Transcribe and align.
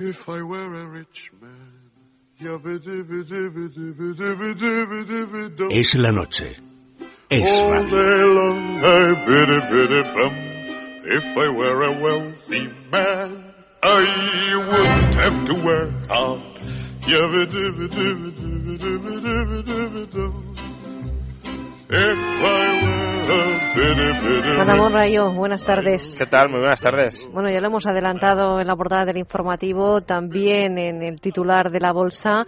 If 0.00 0.28
I 0.28 0.42
were 0.42 0.74
a 0.74 0.86
rich 0.86 1.32
man. 1.40 1.72
Es 5.70 5.94
la 5.96 6.12
noche. 6.12 6.56
Es 7.28 7.60
radio. 7.60 7.90
day 7.90 8.22
long 8.22 8.78
I 8.84 9.14
biddy 9.26 9.60
biddy 9.70 10.02
bum. 10.14 10.34
If 11.04 11.24
I 11.36 11.48
were 11.48 11.82
a 11.82 12.00
wealthy 12.00 12.70
man, 12.92 13.52
I 13.82 14.54
wouldn't 14.56 15.14
have 15.16 15.44
to 15.46 15.54
work 15.54 15.90
hard. 16.08 16.42
If 21.90 22.44
I 22.44 22.82
were 22.84 22.97
Ramón 24.64 24.92
Rayo, 24.92 25.32
buenas 25.32 25.64
tardes. 25.64 26.18
¿Qué 26.18 26.26
tal? 26.26 26.48
Muy 26.48 26.60
buenas 26.60 26.80
tardes. 26.80 27.28
Bueno, 27.32 27.50
ya 27.50 27.60
lo 27.60 27.66
hemos 27.66 27.86
adelantado 27.86 28.60
en 28.60 28.66
la 28.66 28.74
portada 28.74 29.04
del 29.04 29.18
informativo, 29.18 30.00
también 30.00 30.78
en 30.78 31.02
el 31.02 31.20
titular 31.20 31.70
de 31.70 31.80
la 31.80 31.92
bolsa. 31.92 32.46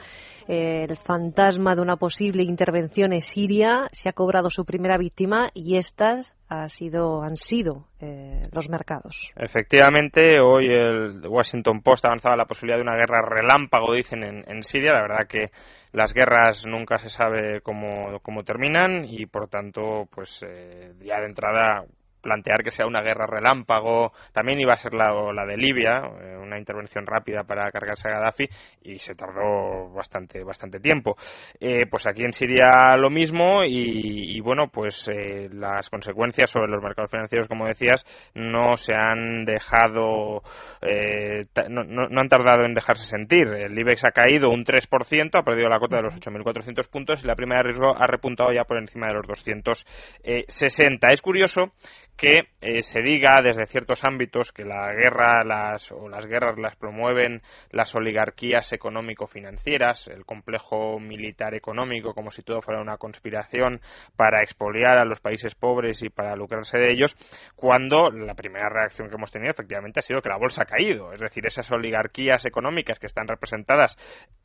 El 0.50 0.96
fantasma 0.96 1.76
de 1.76 1.82
una 1.82 1.94
posible 1.96 2.42
intervención 2.42 3.12
en 3.12 3.20
Siria 3.20 3.88
se 3.92 4.08
ha 4.08 4.12
cobrado 4.12 4.50
su 4.50 4.64
primera 4.64 4.98
víctima 4.98 5.48
y 5.54 5.76
estas 5.76 6.34
ha 6.48 6.68
sido, 6.68 7.22
han 7.22 7.36
sido 7.36 7.86
eh, 8.00 8.48
los 8.50 8.68
mercados. 8.68 9.32
Efectivamente, 9.36 10.40
hoy 10.40 10.66
el 10.66 11.24
Washington 11.24 11.82
Post 11.82 12.04
avanzaba 12.04 12.36
la 12.36 12.46
posibilidad 12.46 12.78
de 12.78 12.82
una 12.82 12.96
guerra 12.96 13.22
relámpago, 13.22 13.92
dicen, 13.94 14.24
en, 14.24 14.42
en 14.50 14.64
Siria. 14.64 14.92
La 14.92 15.02
verdad 15.02 15.28
que 15.28 15.50
las 15.92 16.12
guerras 16.12 16.66
nunca 16.66 16.98
se 16.98 17.10
sabe 17.10 17.60
cómo, 17.60 18.18
cómo 18.20 18.42
terminan 18.42 19.04
y, 19.04 19.26
por 19.26 19.46
tanto, 19.46 20.08
pues 20.12 20.42
eh, 20.42 20.94
ya 21.00 21.20
de 21.20 21.26
entrada 21.26 21.84
plantear 22.20 22.62
que 22.62 22.70
sea 22.70 22.86
una 22.86 23.02
guerra 23.02 23.26
relámpago. 23.26 24.12
También 24.32 24.60
iba 24.60 24.72
a 24.72 24.76
ser 24.76 24.94
la, 24.94 25.12
la 25.32 25.46
de 25.46 25.56
Libia, 25.56 26.02
eh, 26.20 26.36
una 26.36 26.58
intervención 26.58 27.06
rápida 27.06 27.44
para 27.44 27.70
cargarse 27.70 28.08
a 28.08 28.12
Gaddafi 28.12 28.48
y 28.82 28.98
se 28.98 29.14
tardó 29.14 29.90
bastante, 29.92 30.42
bastante 30.44 30.80
tiempo. 30.80 31.16
Eh, 31.60 31.86
pues 31.90 32.06
aquí 32.06 32.22
en 32.24 32.32
Siria 32.32 32.96
lo 32.96 33.10
mismo 33.10 33.64
y, 33.64 34.36
y 34.36 34.40
bueno, 34.40 34.68
pues 34.68 35.08
eh, 35.08 35.48
las 35.52 35.88
consecuencias 35.90 36.50
sobre 36.50 36.70
los 36.70 36.82
mercados 36.82 37.10
financieros, 37.10 37.48
como 37.48 37.66
decías, 37.66 38.04
no 38.34 38.76
se 38.76 38.94
han 38.94 39.44
dejado, 39.44 40.42
eh, 40.82 41.44
no, 41.68 41.84
no- 41.84 42.08
no 42.08 42.20
han 42.20 42.28
tardado 42.28 42.64
en 42.64 42.74
dejarse 42.74 43.04
sentir. 43.04 43.46
El 43.48 43.78
IBEX 43.78 44.04
ha 44.04 44.10
caído 44.12 44.50
un 44.50 44.64
3%, 44.64 45.38
ha 45.38 45.42
perdido 45.42 45.68
la 45.68 45.78
cota 45.78 45.96
de 45.96 46.02
los 46.02 46.14
8.400 46.14 46.88
puntos 46.90 47.22
y 47.22 47.26
la 47.26 47.34
prima 47.34 47.56
de 47.56 47.62
riesgo 47.64 47.94
ha 47.96 48.06
repuntado 48.06 48.52
ya 48.52 48.64
por 48.64 48.78
encima 48.78 49.08
de 49.08 49.14
los 49.14 49.26
260. 49.26 51.08
Es 51.12 51.22
curioso 51.22 51.72
que 52.20 52.50
eh, 52.60 52.82
se 52.82 53.00
diga 53.00 53.40
desde 53.42 53.64
ciertos 53.64 54.04
ámbitos 54.04 54.52
que 54.52 54.62
la 54.62 54.92
guerra 54.92 55.42
las, 55.42 55.90
o 55.90 56.06
las 56.06 56.26
guerras 56.26 56.58
las 56.58 56.76
promueven 56.76 57.40
las 57.70 57.94
oligarquías 57.94 58.74
económico-financieras, 58.74 60.08
el 60.08 60.26
complejo 60.26 61.00
militar 61.00 61.54
económico, 61.54 62.12
como 62.12 62.30
si 62.30 62.42
todo 62.42 62.60
fuera 62.60 62.82
una 62.82 62.98
conspiración 62.98 63.80
para 64.16 64.42
expoliar 64.42 64.98
a 64.98 65.06
los 65.06 65.18
países 65.18 65.54
pobres 65.54 66.02
y 66.02 66.10
para 66.10 66.36
lucrarse 66.36 66.76
de 66.76 66.92
ellos, 66.92 67.16
cuando 67.56 68.10
la 68.10 68.34
primera 68.34 68.68
reacción 68.68 69.08
que 69.08 69.14
hemos 69.14 69.32
tenido 69.32 69.52
efectivamente 69.52 70.00
ha 70.00 70.02
sido 70.02 70.20
que 70.20 70.28
la 70.28 70.36
bolsa 70.36 70.64
ha 70.64 70.66
caído. 70.66 71.14
Es 71.14 71.22
decir, 71.22 71.46
esas 71.46 71.72
oligarquías 71.72 72.44
económicas 72.44 72.98
que 72.98 73.06
están 73.06 73.28
representadas 73.28 73.96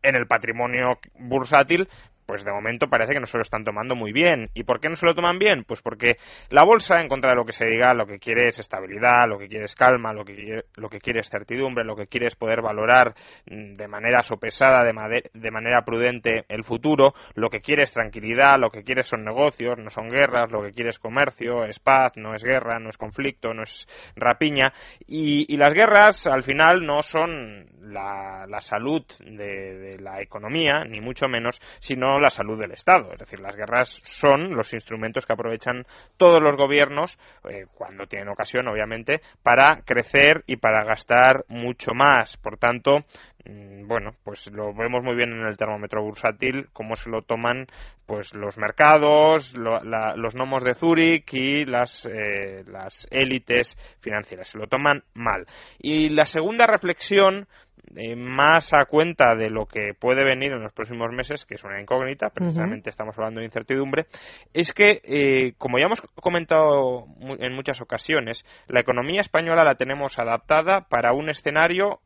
en 0.02 0.16
el 0.16 0.28
patrimonio 0.28 1.00
bursátil 1.20 1.90
pues 2.26 2.44
de 2.44 2.52
momento 2.52 2.88
parece 2.88 3.14
que 3.14 3.20
no 3.20 3.26
se 3.26 3.38
lo 3.38 3.42
están 3.42 3.64
tomando 3.64 3.96
muy 3.96 4.12
bien. 4.12 4.50
¿Y 4.54 4.64
por 4.64 4.80
qué 4.80 4.90
no 4.90 4.96
se 4.96 5.06
lo 5.06 5.16
toman 5.16 5.40
bien? 5.40 5.64
Pues 5.64 5.82
porque 5.82 6.18
la 6.50 6.64
bolsa, 6.64 7.02
en 7.02 7.08
contra 7.08 7.32
de 7.32 7.36
lo 7.36 7.46
que 7.46 7.54
se 7.54 7.66
diga, 7.66 7.94
lo 7.94 8.06
que 8.06 8.20
quiere 8.20 8.48
es 8.48 8.60
estabilidad, 8.60 9.28
lo 9.28 9.38
que 9.38 9.48
quiere 9.48 9.66
es 9.66 9.76
calma, 9.76 10.14
lo 10.14 10.26
que 10.26 10.36
quiere, 10.36 10.64
lo 10.76 10.90
que 10.90 11.00
quiere 11.00 11.20
es 11.20 11.30
certidumbre, 11.30 11.84
lo 11.84 11.96
que 11.96 12.08
quiere 12.08 12.28
es 12.28 12.36
poder 12.36 12.62
valorar 12.62 13.14
mm, 13.50 13.76
de 13.76 13.88
manera 13.88 14.24
sopesada, 14.24 14.84
de, 14.84 15.52
manera 15.52 15.82
prudente 15.84 16.46
el 16.50 16.64
futuro, 16.64 17.14
lo 17.36 17.50
que 17.50 17.62
quiere 17.62 17.84
es 17.84 17.92
tranquilidad, 17.92 18.60
lo 18.60 18.70
que 18.70 18.84
quiere 18.84 19.04
son 19.04 19.24
negocios, 19.24 19.78
no 19.78 19.90
son 19.90 20.10
guerras, 20.10 20.52
lo 20.52 20.62
que 20.64 20.72
quiere 20.72 20.90
es 20.90 21.00
comercio, 21.00 21.66
es 21.66 21.80
paz, 21.80 22.14
no 22.18 22.34
es 22.34 22.44
guerra, 22.44 22.80
no 22.80 22.90
es 22.90 22.98
conflicto, 22.98 23.54
no 23.54 23.64
es 23.64 23.88
rapiña. 24.16 24.74
Y, 25.08 25.54
y 25.54 25.58
las 25.58 25.74
guerras 25.74 26.28
al 26.28 26.44
final 26.44 26.86
no 26.86 27.02
son 27.02 27.66
la, 27.82 28.46
salud 28.62 29.04
de 29.20 29.98
la 30.00 30.22
economía, 30.22 30.86
ni 30.86 31.02
mucho 31.02 31.28
menos, 31.28 31.60
sino 31.80 32.15
la 32.20 32.30
salud 32.30 32.60
del 32.60 32.72
Estado. 32.72 33.12
Es 33.14 33.20
decir, 33.20 33.40
las 33.40 33.56
guerras 33.56 33.90
son 34.06 34.56
los 34.56 34.74
instrumentos 34.74 35.26
que 35.26 35.34
aprovechan 35.34 35.86
todos 36.18 36.42
los 36.42 36.56
gobiernos, 36.56 37.18
eh, 37.50 37.66
cuando 37.74 38.06
tienen 38.08 38.30
ocasión, 38.30 38.68
obviamente, 38.68 39.22
para 39.44 39.82
crecer 39.86 40.44
y 40.48 40.58
para 40.58 40.84
gastar 40.84 41.46
mucho 41.48 41.94
más. 41.94 42.38
Por 42.38 42.58
tanto, 42.58 43.00
mm, 43.46 43.88
bueno, 43.88 44.12
pues 44.24 44.52
lo 44.52 44.74
vemos 44.74 45.04
muy 45.04 45.16
bien 45.16 45.32
en 45.32 45.46
el 45.46 45.58
termómetro 45.58 46.02
bursátil, 46.04 46.68
cómo 46.74 46.96
se 46.96 47.10
lo 47.10 47.22
toman 47.22 47.68
pues 48.06 48.36
los 48.36 48.58
mercados, 48.60 49.56
lo- 49.56 49.84
la- 49.84 50.14
los 50.16 50.36
gnomos 50.36 50.64
de 50.64 50.76
Zúrich 50.76 51.34
y 51.34 51.66
las, 51.66 52.06
eh, 52.06 52.64
las 52.68 53.08
élites 53.10 53.76
financieras. 54.00 54.50
Se 54.50 54.60
lo 54.60 54.68
toman 54.68 55.04
mal. 55.16 55.48
Y 55.80 56.10
la 56.10 56.26
segunda 56.26 56.68
reflexión 56.68 57.48
eh, 57.96 58.16
más 58.16 58.74
a 58.74 58.86
cuenta 58.86 59.36
de 59.36 59.50
lo 59.50 59.66
que 59.66 59.94
puede 59.98 60.24
venir 60.24 60.52
en 60.52 60.62
los 60.62 60.74
próximos 60.74 61.12
meses, 61.12 61.46
que 61.46 61.56
es 61.56 61.64
una 61.64 61.82
incógnita, 61.82 62.30
precisamente 62.30 62.90
estamos 62.90 63.18
hablando 63.18 63.40
de 63.40 63.46
incertidumbre, 63.46 64.06
es 64.54 64.74
que, 64.74 65.02
eh, 65.04 65.54
como 65.58 65.80
ya 65.80 65.86
hemos 65.86 66.02
comentado 66.02 67.06
en 67.40 67.54
muchas 67.54 67.82
ocasiones, 67.82 68.46
la 68.68 68.80
economía 68.80 69.22
española 69.22 69.64
la 69.64 69.76
tenemos 69.76 70.20
adaptada 70.20 70.82
para 70.90 71.14
un 71.14 71.30
escenario 71.30 72.00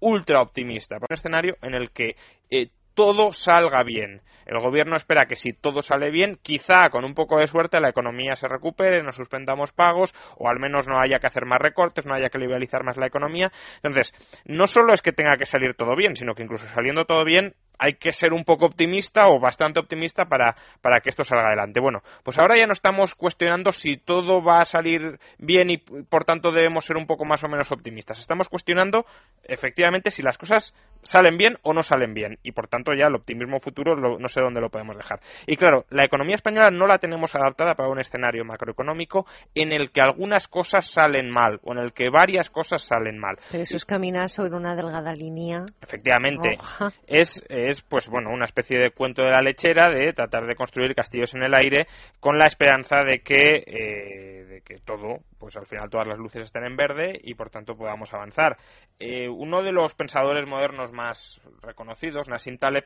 ultra 0.00 0.42
optimista, 0.42 0.96
para 0.96 1.06
un 1.10 1.14
escenario 1.14 1.56
en 1.62 1.74
el 1.74 1.90
que 1.90 2.16
eh, 2.50 2.70
todo 2.94 3.32
salga 3.32 3.82
bien. 3.82 4.22
El 4.46 4.58
gobierno 4.58 4.96
espera 4.96 5.26
que 5.26 5.36
si 5.36 5.52
todo 5.52 5.82
sale 5.82 6.10
bien, 6.10 6.38
quizá 6.42 6.90
con 6.90 7.04
un 7.04 7.14
poco 7.14 7.38
de 7.38 7.46
suerte 7.46 7.80
la 7.80 7.90
economía 7.90 8.34
se 8.34 8.48
recupere, 8.48 9.02
no 9.02 9.12
suspendamos 9.12 9.72
pagos 9.72 10.14
o 10.36 10.48
al 10.48 10.58
menos 10.58 10.88
no 10.88 11.00
haya 11.00 11.18
que 11.18 11.26
hacer 11.26 11.46
más 11.46 11.60
recortes, 11.60 12.06
no 12.06 12.14
haya 12.14 12.28
que 12.28 12.38
liberalizar 12.38 12.82
más 12.84 12.96
la 12.96 13.06
economía. 13.06 13.52
Entonces, 13.82 14.12
no 14.44 14.66
solo 14.66 14.92
es 14.92 15.02
que 15.02 15.12
tenga 15.12 15.36
que 15.36 15.46
salir 15.46 15.74
todo 15.74 15.94
bien, 15.96 16.16
sino 16.16 16.34
que 16.34 16.42
incluso 16.42 16.66
saliendo 16.68 17.04
todo 17.04 17.24
bien 17.24 17.54
hay 17.78 17.94
que 17.94 18.12
ser 18.12 18.32
un 18.32 18.44
poco 18.44 18.66
optimista 18.66 19.26
o 19.28 19.40
bastante 19.40 19.80
optimista 19.80 20.24
para, 20.26 20.54
para 20.80 21.00
que 21.00 21.10
esto 21.10 21.24
salga 21.24 21.46
adelante. 21.48 21.80
Bueno, 21.80 22.00
pues 22.22 22.38
ahora 22.38 22.56
ya 22.56 22.66
no 22.66 22.72
estamos 22.72 23.14
cuestionando 23.14 23.72
si 23.72 23.96
todo 23.96 24.42
va 24.42 24.58
a 24.60 24.64
salir 24.64 25.18
bien 25.38 25.70
y 25.70 25.78
por 25.78 26.24
tanto 26.24 26.50
debemos 26.50 26.84
ser 26.84 26.96
un 26.96 27.06
poco 27.06 27.24
más 27.24 27.42
o 27.44 27.48
menos 27.48 27.72
optimistas. 27.72 28.18
Estamos 28.20 28.48
cuestionando 28.48 29.04
efectivamente 29.44 30.10
si 30.10 30.22
las 30.22 30.38
cosas 30.38 30.74
salen 31.02 31.36
bien 31.36 31.58
o 31.62 31.72
no 31.72 31.82
salen 31.82 32.14
bien 32.14 32.38
y 32.42 32.52
por 32.52 32.68
tanto 32.68 32.92
ya 32.94 33.06
el 33.06 33.14
optimismo 33.16 33.58
futuro 33.60 33.96
lo- 33.96 34.18
no 34.18 34.28
sé 34.28 34.40
dónde 34.40 34.60
lo 34.60 34.70
podemos 34.70 34.96
dejar. 34.96 35.20
Y 35.46 35.56
claro, 35.56 35.84
la 35.90 36.04
economía 36.04 36.36
española 36.36 36.70
no 36.70 36.86
la 36.86 36.98
tenemos 36.98 37.34
adaptada 37.34 37.74
para 37.74 37.88
un 37.88 37.98
escenario 37.98 38.44
macroeconómico 38.44 39.26
en 39.54 39.72
el 39.72 39.90
que 39.90 40.00
algunas 40.00 40.46
cosas 40.48 40.86
salen 40.86 41.30
mal 41.30 41.58
o 41.64 41.72
en 41.72 41.78
el 41.78 41.92
que 41.92 42.08
varias 42.10 42.50
cosas 42.50 42.82
salen 42.82 43.18
mal. 43.18 43.36
Pero 43.50 43.64
eso 43.64 43.76
es 43.76 43.84
caminar 43.84 44.28
sobre 44.28 44.54
una 44.54 44.76
delgada 44.76 45.12
línea 45.14 45.64
Efectivamente, 45.82 46.56
roja. 46.56 46.90
es, 47.06 47.44
es 47.70 47.82
pues 47.82 48.08
bueno 48.08 48.30
una 48.30 48.46
especie 48.46 48.78
de 48.78 48.90
cuento 48.90 49.22
de 49.22 49.30
la 49.30 49.42
lechera 49.42 49.90
de 49.90 50.12
tratar 50.12 50.46
de 50.46 50.54
construir 50.54 50.94
castillos 50.94 51.34
en 51.34 51.42
el 51.42 51.54
aire 51.54 51.86
con 52.20 52.38
la 52.38 52.46
esperanza 52.46 53.02
de 53.04 53.20
que 53.20 53.62
eh, 53.66 54.44
de 54.44 54.60
que 54.62 54.78
todo 54.78 55.20
pues 55.38 55.56
al 55.56 55.66
final 55.66 55.90
todas 55.90 56.06
las 56.06 56.18
luces 56.18 56.44
estén 56.44 56.64
en 56.64 56.76
verde 56.76 57.18
y 57.22 57.34
por 57.34 57.50
tanto 57.50 57.76
podamos 57.76 58.12
avanzar. 58.14 58.56
Eh, 58.98 59.28
uno 59.28 59.62
de 59.62 59.72
los 59.72 59.94
pensadores 59.94 60.46
modernos 60.46 60.92
más 60.92 61.40
reconocidos 61.62 62.28
Nassim 62.28 62.58
Taleb 62.58 62.84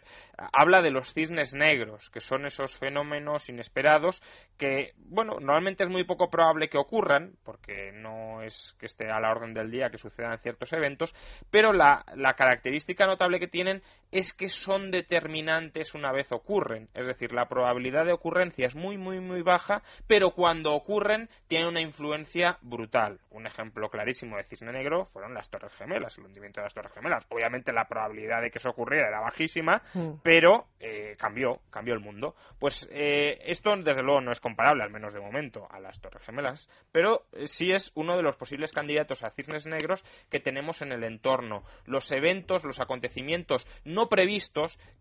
habla 0.53 0.81
de 0.83 0.91
los 0.91 1.13
cisnes 1.13 1.55
negros 1.55 2.09
que 2.11 2.21
son 2.21 2.47
esos 2.47 2.77
fenómenos 2.77 3.49
inesperados 3.49 4.23
que 4.59 4.93
bueno 4.97 5.35
normalmente 5.41 5.85
es 5.85 5.91
muy 5.91 6.05
poco 6.05 6.31
probable 6.31 6.69
que 6.69 6.79
ocurran 6.79 7.33
porque 7.45 7.93
no 7.93 8.43
es 8.43 8.75
que 8.79 8.87
esté 8.87 9.11
a 9.11 9.21
la 9.21 9.31
orden 9.31 9.55
del 9.55 9.71
día 9.71 9.91
que 9.91 9.99
sucedan 9.99 10.39
ciertos 10.39 10.73
eventos 10.73 11.15
pero 11.51 11.73
la, 11.73 12.05
la 12.15 12.35
característica 12.35 13.07
notable 13.07 13.39
que 13.39 13.49
tienen 13.49 13.83
es 14.11 14.33
que 14.33 14.49
son 14.67 14.91
determinantes 14.91 15.95
una 15.95 16.11
vez 16.11 16.33
ocurren. 16.33 16.89
Es 16.93 17.07
decir, 17.07 17.33
la 17.33 17.47
probabilidad 17.47 18.05
de 18.05 18.13
ocurrencia 18.13 18.67
es 18.67 18.75
muy, 18.75 18.99
muy, 18.99 19.21
muy 19.21 19.43
baja, 19.43 19.83
pero 20.09 20.33
cuando 20.33 20.73
ocurren 20.73 21.29
tienen 21.47 21.69
una 21.69 21.81
influencia 21.81 22.59
brutal. 22.63 23.21
Un 23.31 23.47
ejemplo 23.47 23.89
clarísimo 23.91 24.37
de 24.37 24.43
cisne 24.43 24.73
negro 24.73 25.05
fueron 25.05 25.35
las 25.35 25.49
Torres 25.49 25.73
Gemelas, 25.75 26.19
el 26.19 26.25
hundimiento 26.25 26.61
de 26.61 26.65
las 26.65 26.75
Torres 26.75 26.93
Gemelas. 26.93 27.25
Obviamente 27.31 27.73
la 27.73 27.87
probabilidad 27.87 28.43
de 28.43 28.51
que 28.51 28.59
eso 28.59 28.71
ocurriera 28.71 29.07
era 29.07 29.21
bajísima, 29.21 29.83
mm. 29.95 30.15
pero 30.25 30.67
eh, 30.81 31.15
cambió, 31.17 31.61
cambió 31.71 31.95
el 31.95 32.01
mundo. 32.01 32.35
Pues 32.59 32.89
eh, 32.91 33.39
esto, 33.45 33.77
desde 33.77 34.03
luego, 34.03 34.21
no 34.21 34.33
es 34.33 34.41
comparable, 34.41 34.83
al 34.83 34.91
menos 34.91 35.15
de 35.15 35.21
momento, 35.21 35.69
a 35.71 35.79
las 35.79 36.01
Torres 36.01 36.25
Gemelas, 36.25 36.69
pero 36.91 37.27
eh, 37.33 37.47
sí 37.47 37.71
es 37.71 37.93
uno 37.95 38.17
de 38.17 38.25
los 38.25 38.37
posibles 38.37 38.73
candidatos 38.73 39.23
a 39.23 39.31
cisnes 39.31 39.67
negros 39.67 40.05
que 40.29 40.41
tenemos 40.41 40.83
en 40.83 40.91
el 40.91 41.05
entorno. 41.05 41.63
Los 41.85 42.11
eventos, 42.11 42.65
los 42.65 42.81
acontecimientos 42.81 43.65
no 43.85 44.09
previstos 44.09 44.56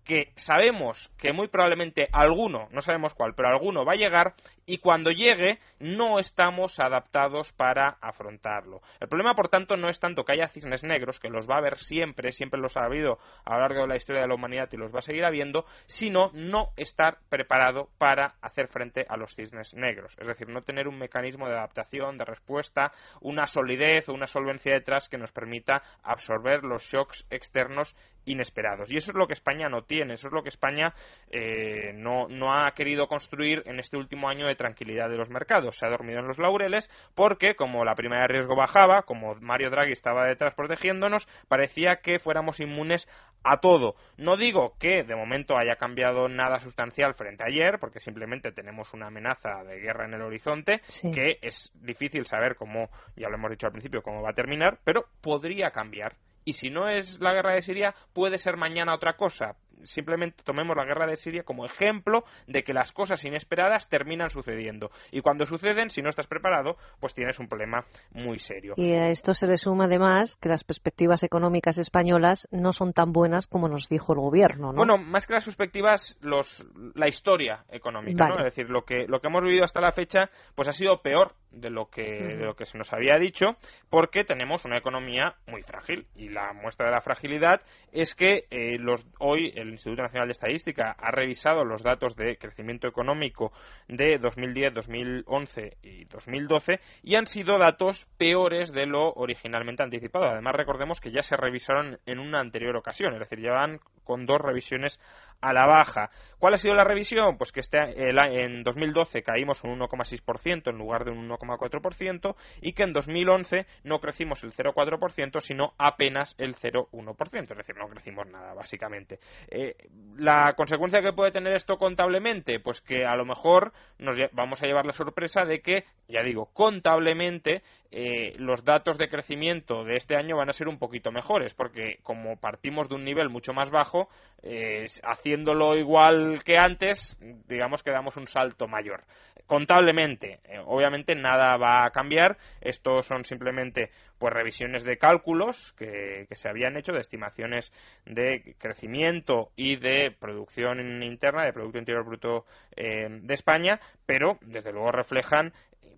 que 0.06 0.32
sabemos 0.36 1.12
que 1.18 1.34
muy 1.34 1.48
probablemente 1.48 2.08
alguno, 2.12 2.68
no 2.72 2.82
sabemos 2.82 3.16
cuál, 3.16 3.34
pero 3.36 3.50
alguno 3.50 3.84
va 3.84 3.94
a 3.94 3.98
llegar 3.98 4.36
y 4.68 4.78
cuando 4.78 5.10
llegue 5.10 5.60
no 5.80 6.20
estamos 6.20 6.80
adaptados 6.80 7.52
para 7.54 7.98
afrontarlo. 8.02 8.82
El 9.00 9.08
problema, 9.08 9.34
por 9.34 9.50
tanto, 9.50 9.76
no 9.78 9.90
es 9.90 10.00
tanto 10.00 10.24
que 10.24 10.34
haya 10.34 10.48
cisnes 10.48 10.84
negros, 10.84 11.20
que 11.20 11.30
los 11.30 11.50
va 11.50 11.56
a 11.56 11.58
haber 11.58 11.78
siempre, 11.78 12.32
siempre 12.32 12.60
los 12.60 12.78
ha 12.78 12.86
habido 12.86 13.18
a 13.46 13.56
lo 13.56 13.62
largo 13.62 13.82
de 13.82 13.88
la 13.88 13.96
historia 13.96 14.22
de 14.22 14.28
la 14.28 14.36
humanidad 14.36 14.70
y 14.72 14.78
los 14.78 14.94
va 14.94 15.00
a 15.00 15.02
seguir 15.02 15.26
habiendo, 15.26 15.66
sino 15.88 16.30
no 16.34 16.70
estar 16.78 17.18
preparado 17.30 17.90
para 17.98 18.36
hacer 18.42 18.68
frente 18.68 19.06
a 19.10 19.18
los 19.18 19.34
cisnes 19.36 19.74
negros. 19.74 20.16
Es 20.20 20.28
decir, 20.28 20.50
no 20.50 20.62
tener 20.62 20.88
un 20.88 21.00
mecanismo 21.00 21.48
de 21.48 21.56
adaptación, 21.56 22.18
de 22.18 22.26
respuesta, 22.26 22.92
una 23.22 23.48
solidez 23.48 24.08
o 24.08 24.14
una 24.14 24.28
solvencia 24.28 24.74
detrás 24.74 25.10
que 25.10 25.18
nos 25.18 25.32
permita 25.32 25.82
absorber 26.04 26.64
los 26.64 26.84
shocks 26.84 27.26
externos 27.32 27.96
inesperados. 28.26 28.92
Y 28.92 28.98
eso 28.98 29.12
es 29.12 29.18
lo 29.18 29.28
que 29.28 29.34
España 29.34 29.70
no 29.70 29.84
tiene, 29.84 30.16
eso 30.16 30.28
es 30.28 30.34
lo 30.34 30.44
que 30.44 30.50
España 30.50 30.94
eh, 31.32 31.94
no, 31.94 32.28
no, 32.28 32.54
ha 32.54 32.72
querido 32.72 33.08
construir 33.08 33.64
en 33.66 33.80
este 33.80 33.98
último 33.98 34.30
año 34.30 34.48
de 34.48 34.56
tranquilidad 34.56 35.10
de 35.10 35.18
los 35.18 35.30
mercados. 35.30 35.78
Se 35.78 35.86
ha 35.86 35.90
dormido 35.90 36.20
en 36.20 36.28
los 36.28 36.40
laureles 36.40 36.90
porque, 37.16 37.56
como 37.56 37.86
la 37.86 37.96
prima 37.96 38.20
de 38.22 38.28
riesgo 38.28 38.56
bajaba, 38.56 39.04
como 39.04 39.36
Mario 39.36 39.70
Draghi 39.70 39.92
estaba 39.92 40.26
detrás 40.26 40.54
protegiéndonos, 40.56 41.28
parecía 41.48 41.98
que 41.98 42.20
fuéramos 42.20 42.60
inmunes 42.60 43.08
a 43.44 43.60
todo. 43.60 43.96
No 44.18 44.38
digo 44.38 44.74
que 44.80 45.04
de 45.04 45.16
momento 45.16 45.58
haya 45.58 45.76
cambiado 45.76 46.28
nada 46.28 46.60
sustancial 46.60 47.14
frente 47.14 47.44
a 47.44 47.48
ayer, 47.48 47.78
porque 47.80 48.00
simplemente 48.00 48.52
tenemos 48.52 48.94
una 48.94 49.08
amenaza 49.08 49.64
de 49.64 49.80
guerra 49.80 50.06
en 50.06 50.16
el 50.16 50.22
horizonte, 50.22 50.82
que 51.14 51.38
es 51.42 51.72
difícil 51.76 52.26
saber 52.26 52.56
cómo, 52.56 52.90
ya 53.16 53.30
lo 53.30 53.36
hemos 53.36 53.52
dicho 53.52 53.68
al 53.68 53.72
principio, 53.72 54.02
cómo 54.02 54.22
va 54.22 54.32
a 54.32 54.34
terminar, 54.34 54.80
pero 54.84 55.06
podría 55.22 55.70
cambiar 55.70 56.16
y 56.46 56.54
si 56.54 56.70
no 56.70 56.88
es 56.88 57.20
la 57.20 57.34
guerra 57.34 57.54
de 57.54 57.62
Siria, 57.62 57.96
puede 58.14 58.38
ser 58.38 58.56
mañana 58.56 58.94
otra 58.96 59.18
cosa 59.18 59.58
simplemente 59.84 60.44
tomemos 60.44 60.76
la 60.76 60.86
guerra 60.86 61.08
de 61.08 61.16
Siria 61.16 61.44
como 61.44 61.66
ejemplo 61.66 62.24
de 62.48 62.64
que 62.64 62.74
las 62.74 62.92
cosas 62.92 63.24
inesperadas 63.26 63.90
terminan 63.90 64.30
sucediendo. 64.30 64.92
Y 65.12 65.22
cuando 65.22 65.46
suceden, 65.46 65.90
si 65.90 66.02
no 66.02 66.10
estás 66.10 66.28
preparado, 66.28 66.78
pues 67.00 67.14
tienes 67.14 67.40
un 67.40 67.48
problema 67.48 67.86
muy 68.12 68.40
serio. 68.40 68.74
Y 68.78 68.94
a 68.94 69.10
esto 69.10 69.34
se 69.34 69.48
le 69.48 69.58
suma 69.58 69.86
además 69.86 70.38
que 70.38 70.50
las 70.50 70.64
perspectivas 70.64 71.24
económicas 71.24 71.78
españolas 71.78 72.48
no 72.52 72.74
son 72.74 72.94
tan 72.94 73.12
buenas 73.12 73.48
como 73.48 73.68
nos 73.68 73.90
dijo 73.90 74.14
el 74.14 74.20
gobierno, 74.20 74.72
¿no? 74.72 74.78
Bueno, 74.78 74.98
más 74.98 75.28
que 75.28 75.34
las 75.34 75.46
perspectivas, 75.46 76.18
los, 76.22 76.66
la 76.94 77.08
historia 77.08 77.66
económica, 77.70 78.28
¿no? 78.28 78.38
Es 78.38 78.46
decir, 78.46 78.70
lo 78.70 78.84
que, 78.84 79.06
lo 79.08 79.20
que 79.20 79.28
hemos 79.28 79.44
vivido 79.44 79.64
hasta 79.64 79.82
la 79.82 79.92
fecha, 79.92 80.30
pues 80.56 80.68
ha 80.68 80.74
sido 80.74 81.02
peor 81.02 81.34
de 81.52 81.70
lo 81.70 81.90
que, 81.90 82.04
de 82.04 82.46
lo 82.46 82.56
que 82.56 82.66
se 82.66 82.78
nos 82.78 82.92
había 82.94 83.18
dicho, 83.18 83.56
porque 83.90 84.24
tenemos 84.24 84.66
una 84.66 84.78
economía 84.78 85.36
muy 85.48 85.64
frágil. 85.64 86.06
Y 86.16 86.30
la 86.30 86.54
muestra 86.54 86.88
de 86.88 86.92
la 86.92 87.02
fragilidad 87.02 87.62
es 87.92 88.16
que 88.16 88.46
eh, 88.50 88.78
los, 88.78 89.06
hoy 89.20 89.52
el 89.66 89.74
Instituto 89.74 90.04
Nacional 90.04 90.28
de 90.28 90.34
Estadística 90.34 90.96
ha 90.98 91.12
revisado 91.12 91.64
los 91.64 91.84
datos 91.84 92.16
de 92.16 92.38
crecimiento 92.38 92.88
económico 92.88 93.52
de 93.88 94.18
2010, 94.18 94.74
2011 94.74 95.78
y 95.84 96.06
2012 96.06 96.80
y 97.04 97.16
han 97.16 97.28
sido 97.28 97.58
datos 97.58 98.08
peores 98.18 98.72
de 98.72 98.86
lo 98.86 99.12
originalmente 99.14 99.84
anticipado. 99.84 100.26
Además, 100.26 100.56
recordemos 100.56 101.00
que 101.00 101.12
ya 101.12 101.22
se 101.22 101.38
revisaron 101.38 102.00
en 102.06 102.20
una 102.20 102.40
anterior 102.40 102.76
ocasión, 102.76 103.14
es 103.14 103.20
decir, 103.20 103.42
ya 103.42 103.52
van 103.52 103.80
con 104.04 104.26
dos 104.26 104.40
revisiones 104.40 105.00
a 105.42 105.54
la 105.54 105.66
baja. 105.66 106.10
¿Cuál 106.40 106.54
ha 106.54 106.58
sido 106.58 106.76
la 106.76 106.84
revisión? 106.84 107.38
Pues 107.38 107.52
que 107.52 107.62
este, 107.62 107.78
en 107.80 108.64
2012 108.64 109.24
caímos 109.24 109.64
un 109.64 109.80
1,6% 109.80 110.70
en 110.70 110.78
lugar 110.78 111.06
de 111.06 111.12
un 111.12 111.30
1,4% 111.30 112.36
y 112.62 112.74
que 112.74 112.84
en 112.84 112.94
2011 112.94 113.66
no 113.84 114.00
crecimos 114.00 114.44
el 114.44 114.54
0,4% 114.54 115.40
sino 115.40 115.74
apenas 115.78 116.36
el 116.38 116.56
0,1%, 116.56 117.52
es 117.52 117.58
decir, 117.58 117.76
no 117.78 117.88
crecimos 117.88 118.28
nada 118.28 118.54
básicamente. 118.54 119.20
Eh, 119.50 119.76
la 120.18 120.54
consecuencia 120.54 121.02
que 121.02 121.14
puede 121.14 121.32
tener 121.32 121.56
esto 121.56 121.78
contablemente, 121.78 122.60
pues 122.60 122.82
que 122.82 123.06
a 123.06 123.16
lo 123.16 123.26
mejor 123.26 123.72
nos 123.98 124.18
vamos 124.34 124.62
a 124.62 124.68
llevar 124.68 124.86
la 124.86 124.94
sorpresa 124.94 125.46
de 125.46 125.62
que, 125.62 125.86
ya 126.08 126.22
digo, 126.22 126.50
contablemente 126.54 127.64
eh, 127.98 128.34
los 128.40 128.66
datos 128.66 128.98
de 128.98 129.08
crecimiento 129.08 129.86
de 129.86 129.96
este 129.96 130.18
año 130.18 130.36
van 130.36 130.50
a 130.50 130.54
ser 130.54 130.68
un 130.68 130.78
poquito 130.78 131.14
mejores, 131.14 131.54
porque 131.54 132.00
como 132.04 132.36
partimos 132.36 132.90
de 132.90 132.96
un 132.96 133.06
nivel 133.06 133.30
mucho 133.30 133.54
más 133.54 133.72
bajo, 133.72 134.10
eh, 134.44 134.88
haciéndolo 135.02 135.78
igual 135.78 136.44
que 136.44 136.58
antes, 136.58 137.18
digamos 137.48 137.84
que 137.84 137.92
damos 137.92 138.18
un 138.18 138.28
salto 138.28 138.68
mayor. 138.68 139.06
Contablemente, 139.48 140.40
eh, 140.44 140.60
obviamente 140.66 141.16
nada 141.16 141.56
va 141.56 141.86
a 141.86 141.92
cambiar, 141.92 142.36
estos 142.60 143.06
son 143.06 143.24
simplemente 143.24 143.92
pues 144.20 144.34
revisiones 144.34 144.84
de 144.84 144.98
cálculos 144.98 145.72
que, 145.78 146.28
se 146.32 146.50
habían 146.50 146.76
hecho 146.76 146.92
de 146.92 147.00
estimaciones 147.00 147.72
de 148.06 148.56
crecimiento 148.58 149.52
y 149.56 149.78
de 149.78 150.14
producción 150.20 151.02
interna, 151.02 151.46
de 151.46 151.54
Producto 151.54 151.78
Interior 151.78 152.04
Bruto 152.04 152.46
de 152.76 153.34
España, 153.34 153.80
pero 154.06 154.38
desde 154.42 154.74
luego 154.74 154.92
reflejan 154.92 155.54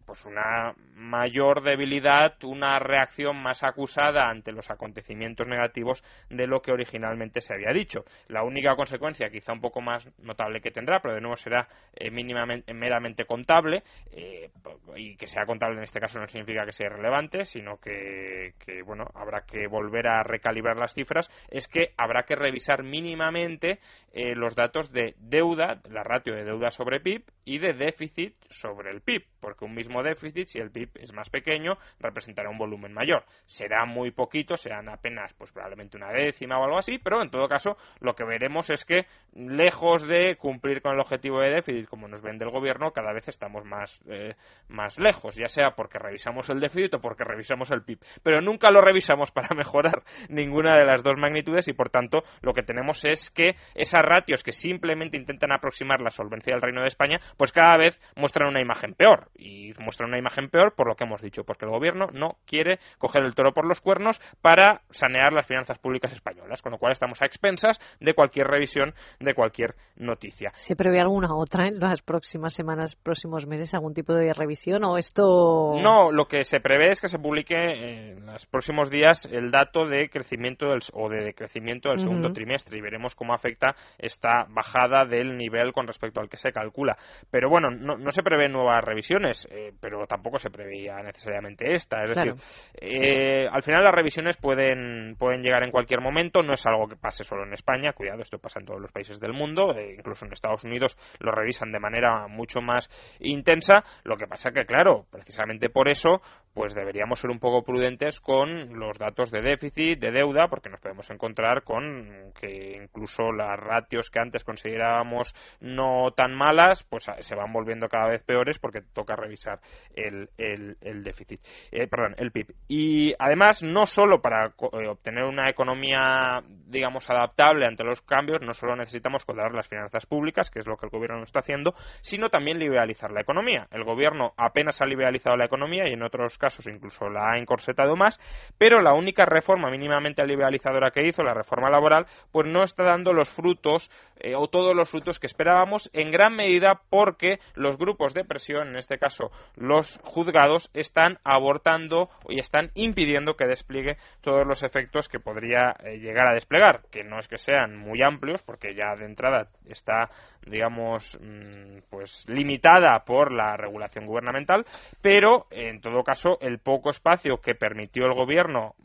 pues 0.08 0.26
una 0.26 0.74
mayor 0.96 1.62
debilidad, 1.62 2.42
una 2.44 2.80
reacción 2.80 3.36
más 3.36 3.62
acusada 3.62 4.30
ante 4.30 4.54
los 4.54 4.72
acontecimientos 4.72 5.50
negativos 5.50 6.02
de 6.30 6.48
lo 6.48 6.62
que 6.62 6.72
originalmente 6.72 7.42
se 7.42 7.54
había 7.54 7.74
dicho. 7.74 8.06
La 8.30 8.44
única 8.44 8.76
consecuencia, 8.78 9.30
quizá 9.30 9.52
un 9.52 9.60
poco 9.60 9.82
más 9.82 10.10
notable 10.20 10.62
que 10.62 10.72
tendrá, 10.72 11.02
pero 11.02 11.14
de 11.14 11.20
nuevo 11.20 11.36
será 11.36 11.68
eh, 11.94 12.10
mínimamente, 12.10 12.74
meramente 12.74 13.26
contable, 13.26 13.84
eh, 14.12 14.50
y 14.96 15.18
que 15.18 15.28
sea 15.28 15.46
contable 15.46 15.78
en 15.78 15.84
este 15.84 16.00
caso 16.00 16.20
no 16.20 16.28
significa 16.28 16.66
que 16.66 16.72
sea 16.72 16.88
irrelevante, 16.88 17.44
sino 17.44 17.78
que, 17.78 18.54
bueno, 18.86 19.08
habrá 19.14 19.42
que 19.42 19.68
volver 19.68 20.08
a 20.08 20.24
recalibrar 20.24 20.78
las 20.78 20.94
cifras, 20.94 21.30
es 21.50 21.68
que 21.68 21.92
habrá 21.98 22.24
que 22.24 22.36
revisar 22.36 22.84
mínimamente 22.84 23.80
eh, 24.14 24.36
los 24.36 24.56
datos 24.56 24.94
de 24.94 25.16
deuda, 25.18 25.82
la 25.90 26.04
ratio 26.04 26.34
de 26.34 26.46
deuda 26.46 26.72
sobre 26.72 27.02
PIB 27.02 27.24
y 27.44 27.60
de 27.60 27.74
déficit 27.74 28.36
sobre 28.50 28.92
el 28.92 29.02
PIB, 29.02 29.26
porque 29.42 29.66
un 29.66 29.76
mismo 29.76 29.97
déficit, 30.04 30.48
si 30.48 30.60
el 30.60 30.72
PIB 30.72 30.90
es 30.96 31.14
más 31.14 31.30
pequeño, 31.30 31.78
representará 32.00 32.50
un 32.50 32.58
volumen 32.58 32.94
mayor. 32.94 33.24
Será 33.46 33.86
muy 33.86 34.12
poquito, 34.12 34.58
serán 34.58 34.90
apenas, 34.90 35.34
pues 35.34 35.52
probablemente 35.52 35.98
una 35.98 36.12
décima 36.12 36.60
o 36.60 36.64
algo 36.64 36.78
así, 36.78 36.98
pero 36.98 37.22
en 37.22 37.30
todo 37.30 37.48
caso, 37.48 37.78
lo 38.00 38.16
que 38.16 38.24
veremos 38.24 38.70
es 38.70 38.86
que, 38.86 39.06
lejos 39.36 40.08
de 40.08 40.36
cumplir 40.38 40.82
con 40.82 40.94
el 40.94 41.00
objetivo 41.00 41.40
de 41.40 41.52
déficit, 41.52 41.88
como 41.88 42.08
nos 42.08 42.22
vende 42.22 42.46
el 42.46 42.52
gobierno, 42.52 42.92
cada 42.92 43.14
vez 43.14 43.28
estamos 43.28 43.66
más, 43.66 44.02
eh, 44.10 44.36
más 44.68 45.00
lejos, 45.00 45.36
ya 45.36 45.48
sea 45.48 45.72
porque 45.72 46.00
revisamos 46.00 46.50
el 46.50 46.60
déficit 46.60 46.96
o 46.96 47.02
porque 47.02 47.24
revisamos 47.24 47.72
el 47.72 47.84
PIB. 47.84 48.00
Pero 48.24 48.42
nunca 48.42 48.72
lo 48.72 48.82
revisamos 48.82 49.32
para 49.32 49.50
mejorar 49.56 50.04
ninguna 50.30 50.78
de 50.78 50.86
las 50.86 51.04
dos 51.04 51.18
magnitudes 51.18 51.68
y, 51.68 51.74
por 51.74 51.90
tanto, 51.90 52.24
lo 52.42 52.54
que 52.54 52.64
tenemos 52.64 53.06
es 53.06 53.30
que 53.30 53.56
esas 53.76 54.04
ratios 54.04 54.44
que 54.44 54.52
simplemente 54.52 55.18
intentan 55.18 55.52
aproximar 55.52 56.02
la 56.02 56.10
solvencia 56.10 56.54
del 56.54 56.62
Reino 56.62 56.82
de 56.82 56.88
España, 56.88 57.20
pues 57.38 57.52
cada 57.52 57.78
vez 57.78 58.00
muestran 58.16 58.50
una 58.50 58.62
imagen 58.62 58.94
peor 58.94 59.30
y 59.36 59.74
muestra 59.88 60.06
una 60.06 60.18
imagen 60.18 60.50
peor 60.50 60.74
por 60.76 60.88
lo 60.88 60.96
que 60.96 61.06
hemos 61.06 61.22
dicho, 61.22 61.46
porque 61.46 61.64
el 61.64 61.72
gobierno 61.72 62.08
no 62.12 62.36
quiere 62.46 62.78
coger 62.98 63.24
el 63.24 63.36
toro 63.36 63.54
por 63.54 63.66
los 63.66 63.80
cuernos 63.80 64.20
para 64.42 64.82
sanear 64.90 65.32
las 65.32 65.48
finanzas 65.48 65.80
públicas 65.80 66.12
españolas, 66.12 66.62
con 66.62 66.74
lo 66.74 66.78
cual 66.78 66.92
estamos 66.92 67.22
a 67.22 67.26
expensas 67.26 67.80
de 68.02 68.14
cualquier 68.14 68.48
revisión, 68.48 68.94
de 69.22 69.34
cualquier 69.34 69.76
noticia. 69.96 70.52
¿Se 70.56 70.76
prevé 70.76 71.00
alguna 71.00 71.34
otra 71.34 71.68
en 71.68 71.80
las 71.80 72.02
próximas 72.02 72.54
semanas, 72.54 72.96
próximos 72.96 73.48
meses, 73.48 73.74
algún 73.74 73.94
tipo 73.94 74.14
de 74.14 74.34
revisión 74.34 74.84
o 74.84 74.98
esto? 74.98 75.80
No, 75.82 76.12
lo 76.12 76.26
que 76.26 76.44
se 76.44 76.60
prevé 76.60 76.90
es 76.90 77.00
que 77.00 77.08
se 77.08 77.18
publique 77.18 77.56
en 77.56 78.26
los 78.26 78.46
próximos 78.48 78.90
días 78.90 79.26
el 79.32 79.52
dato 79.52 79.86
de 79.86 80.10
crecimiento 80.10 80.68
del, 80.68 80.82
o 80.92 81.08
de 81.08 81.24
decrecimiento 81.24 81.90
del 81.90 82.00
segundo 82.00 82.34
trimestre 82.34 82.78
y 82.78 82.82
veremos 82.82 83.16
cómo 83.16 83.34
afecta 83.34 83.76
esta 83.98 84.46
bajada 84.50 85.06
del 85.06 85.38
nivel 85.38 85.72
con 85.72 85.88
respecto 85.88 86.20
al 86.20 86.30
que 86.30 86.38
se 86.38 86.52
calcula. 86.52 86.98
Pero 87.32 87.50
bueno, 87.50 87.70
no, 87.72 87.98
no 87.98 88.12
se 88.12 88.24
prevé 88.24 88.50
nuevas 88.50 88.84
revisiones. 88.84 89.48
Eh, 89.52 89.74
pero 89.80 90.06
tampoco 90.08 90.40
se 90.40 90.50
preveía 90.50 91.02
necesariamente 91.02 91.74
esta. 91.76 92.04
Es 92.04 92.16
decir, 92.16 92.34
eh, 92.80 93.48
al 93.52 93.64
final 93.64 93.84
las 93.84 93.94
revisiones 93.94 94.38
pueden, 94.38 95.16
pueden 95.18 95.42
llegar 95.42 95.64
en 95.64 95.72
cualquier 95.72 96.02
momento, 96.02 96.44
no 96.44 96.54
es 96.54 96.66
algo 96.66 96.88
que 96.88 96.96
pase 96.96 97.24
solo 97.24 97.44
en 97.44 97.54
España, 97.54 97.94
cuidado, 97.94 98.22
esto 98.22 98.40
pasa 98.40 98.60
en 98.60 98.66
todos 98.66 98.82
los 98.82 98.92
países 98.92 99.20
del 99.20 99.34
mundo, 99.34 99.74
eh, 99.74 99.96
incluso 99.98 100.26
en 100.26 100.34
Estados 100.34 100.64
Unidos 100.64 100.98
lo 101.20 101.32
revisan 101.32 101.72
de 101.72 101.80
manera 101.80 102.28
mucho 102.28 102.62
más 102.62 102.90
intensa, 103.20 103.84
lo 104.04 104.18
que 104.18 104.28
pasa 104.28 104.52
que, 104.52 104.66
claro, 104.66 105.06
precisamente 105.12 105.70
por 105.70 105.90
eso, 105.90 106.22
pues 106.58 106.74
deberíamos 106.74 107.20
ser 107.20 107.30
un 107.30 107.38
poco 107.38 107.62
prudentes 107.62 108.20
con 108.20 108.80
los 108.80 108.98
datos 108.98 109.30
de 109.30 109.44
déficit, 109.44 110.00
de 110.00 110.10
deuda, 110.10 110.48
porque 110.48 110.72
nos 110.72 110.80
podemos 110.80 111.08
encontrar 111.12 111.62
con 111.62 112.34
que 112.34 112.80
incluso 112.82 113.32
las 113.32 113.60
ratios 113.60 114.10
que 114.10 114.20
antes 114.20 114.44
considerábamos 114.44 115.36
no 115.62 116.10
tan 116.16 116.34
malas, 116.34 116.84
pues 116.84 117.06
se 117.20 117.36
van 117.36 117.54
volviendo 117.54 117.88
cada 117.88 118.08
vez 118.08 118.24
peores 118.24 118.58
porque 118.58 118.82
toca 118.82 119.16
revisar 119.16 119.60
el, 119.94 120.30
el, 120.40 121.04
déficit, 121.04 121.42
eh, 121.72 121.86
perdón, 121.86 122.16
el 122.18 122.32
PIB. 122.32 122.48
Y 122.68 123.14
además, 123.20 123.62
no 123.62 123.86
solo 123.86 124.20
para 124.20 124.48
eh, 124.48 124.88
obtener 124.88 125.26
una 125.26 125.52
economía, 125.52 126.42
digamos, 126.66 127.08
adaptable 127.08 127.68
ante 127.68 127.84
los 127.84 128.02
cambios, 128.02 128.42
no 128.42 128.56
solo 128.56 128.76
necesitamos 128.76 129.26
controlar 129.26 129.54
las 129.54 129.68
finanzas 129.68 130.08
públicas, 130.08 130.50
que 130.50 130.58
es 130.58 130.66
lo 130.66 130.76
que 130.76 130.88
el 130.88 130.92
gobierno 130.92 131.18
no 131.18 131.24
está 131.24 131.42
haciendo, 131.42 131.76
sino 132.02 132.30
también 132.30 132.58
liberalizar 132.58 133.12
la 133.12 133.22
economía. 133.22 133.68
El 133.70 133.84
gobierno 133.84 134.34
apenas 134.38 134.82
ha 134.82 134.88
liberalizado 134.88 135.38
la 135.38 135.46
economía 135.46 135.88
y 135.88 135.94
en 135.94 136.02
otros 136.02 136.36
casos 136.40 136.47
incluso 136.66 137.10
la 137.10 137.32
ha 137.32 137.38
encorsetado 137.38 137.96
más, 137.96 138.20
pero 138.58 138.82
la 138.82 138.94
única 138.94 139.26
reforma 139.26 139.70
mínimamente 139.70 140.26
liberalizadora 140.26 140.92
que 140.92 141.08
hizo, 141.08 141.24
la 141.24 141.34
reforma 141.34 141.70
laboral, 141.70 142.06
pues 142.32 142.48
no 142.48 142.64
está 142.64 142.84
dando 142.84 143.14
los 143.14 143.30
frutos 143.30 143.90
eh, 144.20 144.36
o 144.36 144.48
todos 144.48 144.76
los 144.76 144.90
frutos 144.90 145.20
que 145.20 145.28
esperábamos, 145.28 145.90
en 145.94 146.12
gran 146.12 146.36
medida 146.36 146.82
porque 146.90 147.40
los 147.56 147.78
grupos 147.78 148.14
de 148.14 148.26
presión, 148.26 148.70
en 148.70 148.78
este 148.78 148.98
caso 148.98 149.32
los 149.56 150.00
juzgados, 150.04 150.70
están 150.74 151.20
abortando 151.24 152.10
y 152.28 152.40
están 152.40 152.72
impidiendo 152.76 153.36
que 153.36 153.46
despliegue 153.46 153.98
todos 154.22 154.46
los 154.46 154.64
efectos 154.64 155.08
que 155.08 155.20
podría 155.20 155.74
eh, 155.84 156.00
llegar 156.00 156.28
a 156.28 156.34
desplegar, 156.34 156.82
que 156.92 157.04
no 157.04 157.20
es 157.20 157.28
que 157.28 157.38
sean 157.38 157.78
muy 157.78 158.02
amplios, 158.02 158.42
porque 158.44 158.74
ya 158.76 158.96
de 158.96 159.06
entrada 159.06 159.50
está, 159.66 160.10
digamos, 160.46 161.18
mm, 161.22 161.80
pues 161.90 162.26
limitada 162.28 163.04
por 163.06 163.32
la 163.32 163.58
regulación 163.58 164.06
gubernamental, 164.06 164.66
pero 165.02 165.48
en 165.52 165.82
todo 165.82 166.04
caso 166.04 166.37
el 166.42 166.60
poco 166.60 166.90
espacio 166.90 167.38
que 167.38 167.56
permitió 167.56 168.06
el 168.06 168.14
gobierno 168.14 168.76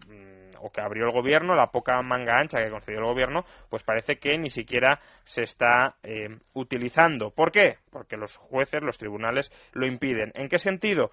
o 0.62 0.71
que 0.71 0.80
abrió 0.80 1.06
el 1.06 1.12
gobierno, 1.12 1.54
la 1.54 1.66
poca 1.66 2.00
manga 2.02 2.38
ancha 2.38 2.62
que 2.62 2.71
concedió 2.71 3.00
el 3.00 3.06
gobierno, 3.06 3.44
pues 3.68 3.82
parece 3.82 4.16
que 4.16 4.38
ni 4.38 4.49
siquiera 4.49 5.00
se 5.25 5.42
está 5.42 5.97
eh, 6.02 6.28
utilizando. 6.54 7.30
¿Por 7.30 7.50
qué? 7.50 7.78
Porque 7.90 8.16
los 8.16 8.37
jueces, 8.37 8.80
los 8.82 8.97
tribunales 8.97 9.50
lo 9.73 9.87
impiden. 9.87 10.30
¿En 10.35 10.49
qué 10.49 10.59
sentido? 10.59 11.11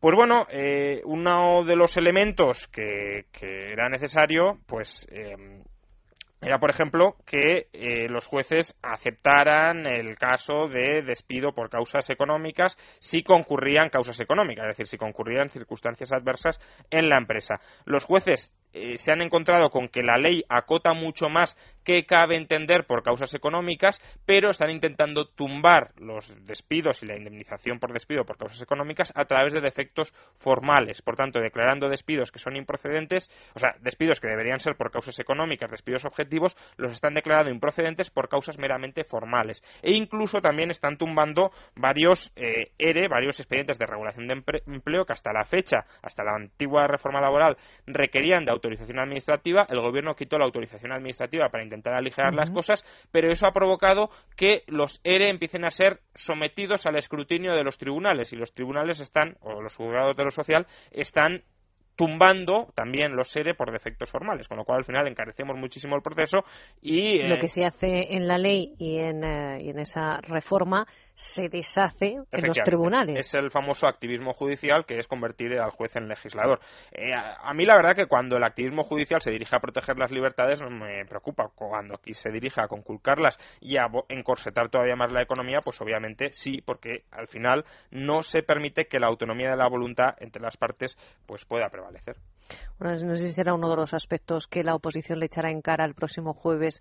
Pues 0.00 0.14
bueno, 0.16 0.46
eh, 0.50 1.02
uno 1.04 1.64
de 1.64 1.76
los 1.76 1.96
elementos 1.96 2.66
que, 2.66 3.26
era 3.40 3.88
necesario, 3.88 4.58
pues 4.66 5.06
eh, 5.12 5.62
era, 6.40 6.58
por 6.58 6.70
ejemplo, 6.70 7.16
que 7.26 7.66
los 8.08 8.26
jueces 8.26 8.78
aceptaran 8.82 9.86
el 9.86 10.16
caso 10.16 10.68
de 10.68 11.02
despido 11.02 11.52
por 11.52 11.68
causas 11.68 12.08
económicas 12.10 12.76
si 12.98 13.22
concurrían 13.22 13.90
causas 13.90 14.18
económicas, 14.20 14.64
es 14.64 14.70
decir, 14.70 14.86
si 14.86 14.96
concurrían 14.96 15.50
circunstancias 15.50 16.12
adversas 16.12 16.58
en 16.90 17.08
la 17.08 17.18
empresa. 17.18 17.60
Los 17.84 18.04
jueces 18.04 18.54
eh, 18.72 18.96
se 18.96 19.12
han 19.12 19.22
encontrado 19.22 19.70
con 19.70 19.88
que 19.88 20.02
la 20.02 20.16
ley 20.16 20.42
acota 20.48 20.94
mucho 20.94 21.28
más 21.28 21.56
que 21.84 22.04
cabe 22.04 22.36
entender 22.36 22.84
por 22.84 23.02
causas 23.02 23.34
económicas, 23.34 24.00
pero 24.26 24.50
están 24.50 24.70
intentando 24.70 25.26
tumbar 25.26 25.92
los 25.96 26.46
despidos 26.46 27.02
y 27.02 27.06
la 27.06 27.16
indemnización 27.16 27.78
por 27.78 27.92
despido 27.92 28.24
por 28.24 28.36
causas 28.36 28.60
económicas 28.62 29.12
a 29.14 29.24
través 29.24 29.54
de 29.54 29.60
defectos 29.60 30.12
formales. 30.38 31.02
Por 31.02 31.16
tanto, 31.16 31.40
declarando 31.40 31.88
despidos 31.88 32.30
que 32.30 32.38
son 32.38 32.56
improcedentes, 32.56 33.30
o 33.54 33.58
sea, 33.58 33.74
despidos 33.80 34.20
que 34.20 34.28
deberían 34.28 34.60
ser 34.60 34.76
por 34.76 34.90
causas 34.90 35.18
económicas, 35.18 35.70
despidos 35.70 36.04
objetivos, 36.04 36.56
los 36.76 36.92
están 36.92 37.14
declarando 37.14 37.50
improcedentes 37.50 38.10
por 38.10 38.28
causas 38.28 38.58
meramente 38.58 39.04
formales. 39.04 39.62
E 39.82 39.96
incluso 39.96 40.40
también 40.40 40.70
están 40.70 40.96
tumbando 40.96 41.50
varios 41.74 42.32
eh, 42.36 42.72
ERE, 42.78 43.08
varios 43.08 43.40
expedientes 43.40 43.78
de 43.78 43.86
regulación 43.86 44.28
de 44.28 44.42
empleo 44.66 45.04
que 45.04 45.12
hasta 45.12 45.32
la 45.32 45.44
fecha, 45.44 45.84
hasta 46.02 46.24
la 46.24 46.34
antigua 46.34 46.86
reforma 46.86 47.20
laboral, 47.20 47.56
requerían 47.86 48.44
de 48.44 48.52
autorización 48.60 48.98
administrativa, 48.98 49.66
el 49.68 49.80
gobierno 49.80 50.14
quitó 50.14 50.38
la 50.38 50.44
autorización 50.44 50.92
administrativa 50.92 51.48
para 51.48 51.64
intentar 51.64 51.94
aligerar 51.94 52.34
las 52.34 52.50
cosas, 52.50 52.84
pero 53.10 53.32
eso 53.32 53.46
ha 53.46 53.52
provocado 53.52 54.10
que 54.36 54.62
los 54.66 55.00
ERE 55.02 55.28
empiecen 55.28 55.64
a 55.64 55.70
ser 55.70 56.00
sometidos 56.14 56.86
al 56.86 56.96
escrutinio 56.96 57.54
de 57.54 57.64
los 57.64 57.78
tribunales 57.78 58.32
y 58.32 58.36
los 58.36 58.52
tribunales 58.52 59.00
están, 59.00 59.36
o 59.40 59.62
los 59.62 59.74
juzgados 59.74 60.16
de 60.16 60.24
lo 60.24 60.30
social, 60.30 60.66
están 60.90 61.42
tumbando 61.96 62.72
también 62.74 63.14
los 63.14 63.34
ERE 63.36 63.54
por 63.54 63.70
defectos 63.70 64.10
formales, 64.10 64.48
con 64.48 64.56
lo 64.56 64.64
cual 64.64 64.78
al 64.78 64.84
final 64.86 65.06
encarecemos 65.06 65.56
muchísimo 65.58 65.96
el 65.96 66.02
proceso 66.02 66.44
y... 66.80 67.22
Lo 67.24 67.36
que 67.36 67.44
eh, 67.44 67.48
se 67.48 67.66
hace 67.66 68.14
en 68.14 68.26
la 68.26 68.38
ley 68.38 68.74
y 68.78 68.96
en, 68.96 69.22
eh, 69.22 69.62
y 69.62 69.68
en 69.68 69.78
esa 69.80 70.18
reforma 70.22 70.86
se 71.20 71.48
deshace 71.48 72.16
en 72.32 72.46
los 72.46 72.56
tribunales. 72.58 73.26
Es 73.26 73.34
el 73.34 73.50
famoso 73.50 73.86
activismo 73.86 74.32
judicial 74.32 74.86
que 74.86 74.98
es 74.98 75.06
convertir 75.06 75.52
al 75.58 75.70
juez 75.70 75.94
en 75.96 76.08
legislador. 76.08 76.60
Eh, 76.92 77.12
a, 77.12 77.52
mí 77.52 77.66
la 77.66 77.76
verdad 77.76 77.94
que 77.94 78.06
cuando 78.06 78.36
el 78.38 78.44
activismo 78.44 78.84
judicial 78.84 79.20
se 79.20 79.30
dirige 79.30 79.54
a 79.54 79.60
proteger 79.60 79.98
las 79.98 80.10
libertades 80.10 80.62
no 80.62 80.70
me 80.70 81.04
preocupa. 81.04 81.50
Cuando 81.54 81.94
aquí 81.94 82.14
se 82.14 82.30
dirige 82.30 82.62
a 82.62 82.68
conculcarlas 82.68 83.38
y 83.60 83.76
a 83.76 83.86
encorsetar 84.08 84.70
todavía 84.70 84.96
más 84.96 85.12
la 85.12 85.22
economía, 85.22 85.60
pues 85.62 85.80
obviamente 85.82 86.32
sí, 86.32 86.62
porque 86.64 87.04
al 87.10 87.28
final 87.28 87.64
no 87.90 88.22
se 88.22 88.42
permite 88.42 88.86
que 88.86 88.98
la 88.98 89.08
autonomía 89.08 89.50
de 89.50 89.56
la 89.56 89.68
voluntad 89.68 90.14
entre 90.20 90.42
las 90.42 90.56
partes 90.56 90.96
pues 91.26 91.44
pueda 91.44 91.68
prevalecer. 91.68 92.16
Bueno, 92.78 92.96
no 93.04 93.16
sé 93.16 93.28
si 93.28 93.32
será 93.32 93.54
uno 93.54 93.68
de 93.70 93.76
los 93.76 93.94
aspectos 93.94 94.46
que 94.46 94.64
la 94.64 94.74
oposición 94.74 95.18
le 95.18 95.26
echará 95.26 95.50
en 95.50 95.62
cara 95.62 95.84
el 95.84 95.94
próximo 95.94 96.34
jueves 96.34 96.80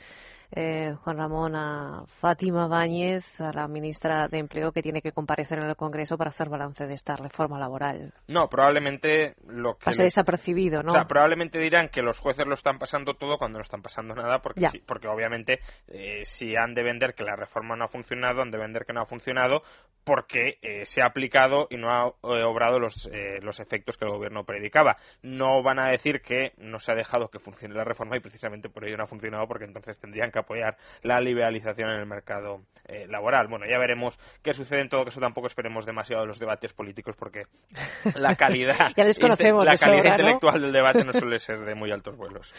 eh, 0.51 0.95
Juan 1.03 1.17
Ramón, 1.17 1.55
a 1.55 2.05
Fátima 2.19 2.67
Báñez, 2.67 3.39
a 3.39 3.51
la 3.53 3.67
ministra 3.67 4.27
de 4.27 4.39
Empleo, 4.39 4.71
que 4.71 4.81
tiene 4.81 5.01
que 5.01 5.11
comparecer 5.11 5.59
en 5.59 5.65
el 5.65 5.75
Congreso 5.75 6.17
para 6.17 6.31
hacer 6.31 6.49
balance 6.49 6.87
de 6.87 6.93
esta 6.95 7.15
reforma 7.15 7.59
laboral. 7.59 8.13
No, 8.27 8.49
probablemente 8.49 9.35
lo 9.47 9.75
que. 9.75 9.85
Pase 9.85 10.03
desapercibido, 10.03 10.81
¿no? 10.81 10.91
O 10.91 10.95
sea, 10.95 11.05
probablemente 11.05 11.59
dirán 11.59 11.89
que 11.89 12.01
los 12.01 12.19
jueces 12.19 12.47
lo 12.47 12.55
están 12.55 12.79
pasando 12.79 13.13
todo 13.13 13.37
cuando 13.37 13.59
no 13.59 13.63
están 13.63 13.83
pasando 13.83 14.15
nada, 14.15 14.39
porque, 14.39 14.69
porque 14.87 15.07
obviamente 15.07 15.59
eh, 15.87 16.21
si 16.23 16.55
han 16.55 16.73
de 16.73 16.81
vender 16.81 17.13
que 17.13 17.23
la 17.23 17.35
reforma 17.35 17.75
no 17.75 17.85
ha 17.85 17.89
funcionado, 17.89 18.41
han 18.41 18.49
de 18.49 18.57
vender 18.57 18.85
que 18.85 18.93
no 18.93 19.01
ha 19.01 19.05
funcionado, 19.05 19.61
porque 20.03 20.57
eh, 20.63 20.83
se 20.85 21.03
ha 21.03 21.05
aplicado 21.05 21.67
y 21.69 21.77
no 21.77 21.91
ha 21.91 22.07
obrado 22.21 22.79
los, 22.79 23.07
los 23.41 23.59
efectos 23.59 23.97
que 23.97 24.05
el 24.05 24.11
gobierno 24.11 24.45
predicaba. 24.45 24.97
No 25.21 25.58
van 25.63 25.79
a 25.79 25.89
decir 25.89 26.21
que 26.21 26.53
no 26.57 26.79
se 26.79 26.91
ha 26.91 26.95
dejado 26.95 27.29
que 27.29 27.39
funcione 27.39 27.75
la 27.75 27.83
reforma 27.83 28.17
y 28.17 28.19
precisamente 28.19 28.69
por 28.69 28.85
ello 28.85 28.97
no 28.97 29.03
ha 29.03 29.07
funcionado, 29.07 29.47
porque 29.47 29.65
entonces 29.65 29.97
tendrían 29.99 30.31
que 30.31 30.39
apoyar 30.39 30.77
la 31.03 31.19
liberalización 31.19 31.89
en 31.89 31.99
el 31.99 32.05
mercado 32.05 32.61
eh, 32.85 33.07
laboral. 33.07 33.47
Bueno, 33.47 33.65
ya 33.69 33.77
veremos 33.77 34.19
qué 34.43 34.53
sucede 34.53 34.81
en 34.81 34.89
todo 34.89 35.05
caso. 35.05 35.19
Tampoco 35.19 35.47
esperemos 35.47 35.85
demasiado 35.85 36.25
los 36.25 36.39
debates 36.39 36.73
políticos 36.73 37.15
porque 37.17 37.43
la 38.15 38.35
calidad, 38.35 38.91
la 38.95 39.75
calidad 39.77 40.11
intelectual 40.11 40.61
del 40.61 40.71
debate 40.71 41.03
no 41.03 41.13
suele 41.13 41.39
ser 41.39 41.59
de 41.59 41.75
muy 41.75 41.91
altos 41.91 42.17
vuelos. 42.17 42.53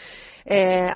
Eh, 0.45 0.89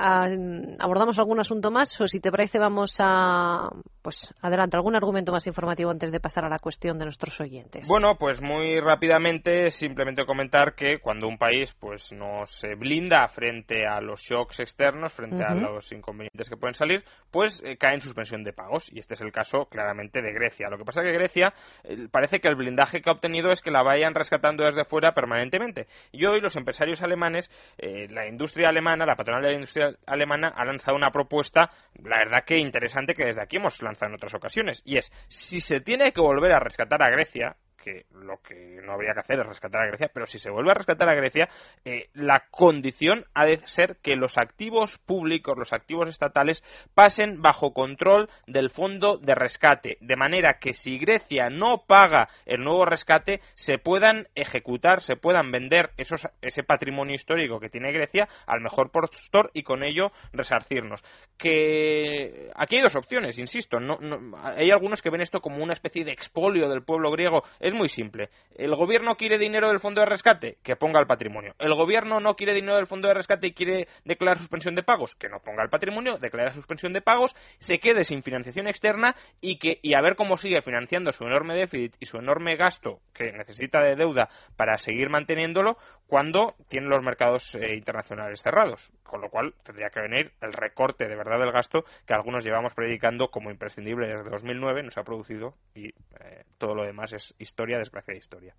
abordamos 0.80 1.20
algún 1.20 1.40
asunto 1.40 1.72
más 1.72 2.00
o 2.02 2.08
si 2.08 2.20
te 2.20 2.32
parece 2.32 2.58
vamos 2.58 2.96
a 3.00 3.70
pues 4.02 4.34
adelante 4.42 4.78
algún 4.78 4.96
argumento 4.96 5.32
más 5.32 5.46
informativo 5.48 5.92
antes 5.92 6.12
de 6.12 6.20
pasar 6.20 6.46
a 6.46 6.50
la 6.50 6.60
cuestión 6.60 6.98
de 6.98 7.06
nuestros 7.06 7.40
oyentes. 7.42 7.88
Bueno, 7.88 8.16
pues 8.20 8.42
muy 8.42 8.80
rápidamente 8.80 9.72
simplemente 9.72 10.26
comentar 10.26 10.76
que 10.76 11.00
cuando 11.00 11.28
un 11.28 11.38
país 11.38 11.76
pues 11.80 11.95
no 12.12 12.46
se 12.46 12.76
blinda 12.76 13.28
frente 13.28 13.86
a 13.86 14.02
los 14.02 14.22
shocks 14.22 14.60
externos, 14.60 15.14
frente 15.14 15.44
a 15.44 15.54
los 15.54 15.92
inconvenientes 15.92 16.50
que 16.50 16.58
pueden 16.58 16.74
salir, 16.74 17.04
pues 17.32 17.62
eh, 17.66 17.78
cae 17.78 17.96
en 17.96 18.02
suspensión 18.02 18.44
de 18.44 18.54
pagos. 18.54 18.92
Y 18.92 19.00
este 19.00 19.14
es 19.14 19.22
el 19.22 19.32
caso 19.32 19.66
claramente 19.66 20.22
de 20.22 20.34
Grecia. 20.34 20.70
Lo 20.70 20.78
que 20.78 20.86
pasa 20.86 21.02
es 21.02 21.08
que 21.08 21.14
Grecia 21.14 21.54
eh, 21.84 22.08
parece 22.12 22.40
que 22.40 22.48
el 22.48 22.56
blindaje 22.56 23.02
que 23.02 23.10
ha 23.10 23.14
obtenido 23.14 23.52
es 23.52 23.62
que 23.62 23.72
la 23.72 23.84
vayan 23.84 24.14
rescatando 24.14 24.66
desde 24.66 24.86
fuera 24.86 25.14
permanentemente. 25.14 25.88
Y 26.12 26.26
hoy 26.26 26.42
los 26.42 26.56
empresarios 26.56 27.02
alemanes, 27.02 27.50
eh, 27.78 28.08
la 28.10 28.28
industria 28.28 28.70
alemana, 28.70 29.06
la 29.06 29.16
patronal 29.16 29.42
de 29.42 29.50
la 29.50 29.56
industria 29.56 29.96
alemana, 30.06 30.54
ha 30.56 30.66
lanzado 30.66 30.96
una 30.96 31.12
propuesta, 31.12 31.72
la 32.04 32.18
verdad 32.18 32.44
que 32.46 32.58
interesante, 32.58 33.14
que 33.14 33.26
desde 33.26 33.42
aquí 33.42 33.58
hemos 33.58 33.82
lanzado 33.82 34.10
en 34.10 34.16
otras 34.16 34.34
ocasiones. 34.34 34.82
Y 34.86 34.98
es, 34.98 35.12
si 35.28 35.62
se 35.62 35.80
tiene 35.80 36.12
que 36.12 36.22
volver 36.22 36.52
a 36.52 36.60
rescatar 36.60 37.02
a 37.02 37.10
Grecia, 37.10 37.56
que 37.86 38.06
lo 38.14 38.38
que 38.42 38.82
no 38.84 38.94
habría 38.94 39.14
que 39.14 39.20
hacer 39.20 39.40
es 39.40 39.46
rescatar 39.46 39.84
a 39.84 39.88
Grecia, 39.88 40.10
pero 40.12 40.26
si 40.26 40.40
se 40.40 40.50
vuelve 40.50 40.72
a 40.72 40.74
rescatar 40.74 41.08
a 41.08 41.14
Grecia, 41.14 41.48
eh, 41.86 42.10
la 42.14 42.46
condición 42.50 43.26
ha 43.36 43.46
de 43.46 43.58
ser 43.68 43.98
que 44.02 44.16
los 44.16 44.40
activos 44.40 44.98
públicos, 44.98 45.56
los 45.56 45.72
activos 45.72 46.10
estatales, 46.10 46.64
pasen 46.96 47.44
bajo 47.44 47.74
control 47.74 48.28
del 48.48 48.72
fondo 48.72 49.18
de 49.18 49.36
rescate, 49.36 49.98
de 50.02 50.16
manera 50.16 50.58
que 50.60 50.74
si 50.74 50.98
Grecia 50.98 51.52
no 51.52 51.84
paga 51.86 52.28
el 52.48 52.64
nuevo 52.64 52.86
rescate, 52.86 53.40
se 53.54 53.78
puedan 53.78 54.28
ejecutar, 54.34 55.02
se 55.02 55.16
puedan 55.16 55.52
vender 55.52 55.92
esos, 55.98 56.28
ese 56.42 56.64
patrimonio 56.64 57.14
histórico 57.14 57.60
que 57.60 57.70
tiene 57.70 57.92
Grecia 57.92 58.28
al 58.48 58.62
mejor 58.62 58.90
postor 58.90 59.52
y 59.54 59.62
con 59.62 59.84
ello 59.84 60.12
resarcirnos. 60.34 61.04
Que 61.38 62.50
aquí 62.56 62.78
hay 62.78 62.82
dos 62.82 62.96
opciones, 62.96 63.38
insisto, 63.38 63.80
no, 63.80 64.00
hay 64.44 64.72
algunos 64.72 65.04
que 65.04 65.12
ven 65.12 65.22
esto 65.22 65.40
como 65.40 65.64
una 65.64 65.74
especie 65.74 66.04
de 66.04 66.14
expolio 66.14 66.68
del 66.68 66.84
pueblo 66.84 67.12
griego. 67.12 67.44
Muy 67.76 67.90
simple. 67.90 68.30
¿El 68.56 68.74
gobierno 68.76 69.16
quiere 69.16 69.38
dinero 69.38 69.68
del 69.68 69.80
fondo 69.80 70.02
de 70.02 70.08
rescate? 70.08 70.58
Que 70.64 70.76
ponga 70.76 71.00
el 71.00 71.08
patrimonio. 71.08 71.54
¿El 71.60 71.74
gobierno 71.76 72.20
no 72.20 72.36
quiere 72.36 72.54
dinero 72.54 72.78
del 72.78 72.88
fondo 72.88 73.08
de 73.08 73.14
rescate 73.14 73.48
y 73.48 73.54
quiere 73.54 73.88
declarar 74.04 74.40
suspensión 74.40 74.76
de 74.76 74.84
pagos? 74.84 75.16
Que 75.16 75.30
no 75.30 75.40
ponga 75.40 75.64
el 75.64 75.70
patrimonio, 75.70 76.18
declara 76.18 76.54
suspensión 76.54 76.94
de 76.94 77.02
pagos, 77.02 77.36
se 77.60 77.80
quede 77.80 78.04
sin 78.04 78.24
financiación 78.24 78.68
externa 78.68 79.16
y, 79.42 79.60
que, 79.60 79.80
y 79.82 79.94
a 79.94 80.02
ver 80.02 80.16
cómo 80.16 80.38
sigue 80.38 80.62
financiando 80.62 81.12
su 81.12 81.26
enorme 81.26 81.56
déficit 81.56 81.96
y 82.00 82.06
su 82.06 82.18
enorme 82.18 82.56
gasto 82.56 83.00
que 83.14 83.32
necesita 83.32 83.82
de 83.82 83.96
deuda 83.96 84.30
para 84.56 84.78
seguir 84.78 85.10
manteniéndolo 85.10 85.78
cuando 86.08 86.56
tiene 86.68 86.88
los 86.88 87.04
mercados 87.04 87.56
eh, 87.56 87.76
internacionales 87.76 88.42
cerrados. 88.42 88.92
Con 89.04 89.22
lo 89.22 89.30
cual 89.30 89.54
tendría 89.64 89.90
que 89.90 90.02
venir 90.02 90.32
el 90.42 90.54
recorte 90.54 91.08
de 91.08 91.16
verdad 91.16 91.40
del 91.40 91.52
gasto 91.52 91.84
que 92.06 92.14
algunos 92.14 92.44
llevamos 92.44 92.74
predicando 92.74 93.30
como 93.30 93.52
imprescindible 93.52 94.08
desde 94.08 94.30
2009, 94.30 94.84
no 94.84 94.92
se 94.92 95.00
ha 95.00 95.04
producido 95.04 95.56
y 95.74 95.88
eh, 95.88 96.44
todo 96.58 96.76
lo 96.76 96.84
demás 96.84 97.14
es 97.14 97.36
historia, 97.40 97.65
desgracia 97.66 98.14
de 98.14 98.20
historia. 98.20 98.56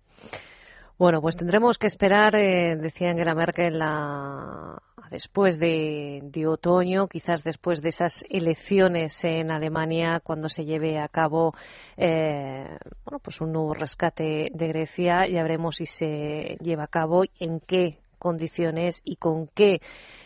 Bueno, 0.97 1.21
pues 1.21 1.35
tendremos 1.35 1.77
que 1.77 1.85
esperar, 1.85 2.35
eh, 2.35 2.75
decía 2.75 3.11
Angela 3.11 3.35
Merkel, 3.35 3.77
la... 3.77 4.81
después 5.11 5.59
de, 5.59 6.23
otoño, 6.47 7.07
quizás 7.07 7.43
después 7.43 7.83
de 7.83 7.89
esas 7.89 8.25
elecciones 8.29 9.23
en 9.23 9.51
Alemania, 9.51 10.21
cuando 10.23 10.49
se 10.49 10.65
lleve 10.65 10.97
a 10.97 11.07
cabo 11.07 11.53
eh, 11.97 12.65
bueno, 13.05 13.19
pues 13.19 13.39
un 13.41 13.51
nuevo 13.51 13.75
rescate 13.75 14.47
de 14.51 14.67
Grecia. 14.67 15.27
Ya 15.27 15.43
veremos 15.43 15.75
si 15.75 15.85
se 15.85 16.57
lleva 16.61 16.85
a 16.85 16.87
cabo, 16.87 17.23
en 17.39 17.59
qué 17.59 17.99
condiciones 18.17 19.01
y 19.03 19.15
con 19.15 19.47
qué 19.47 19.81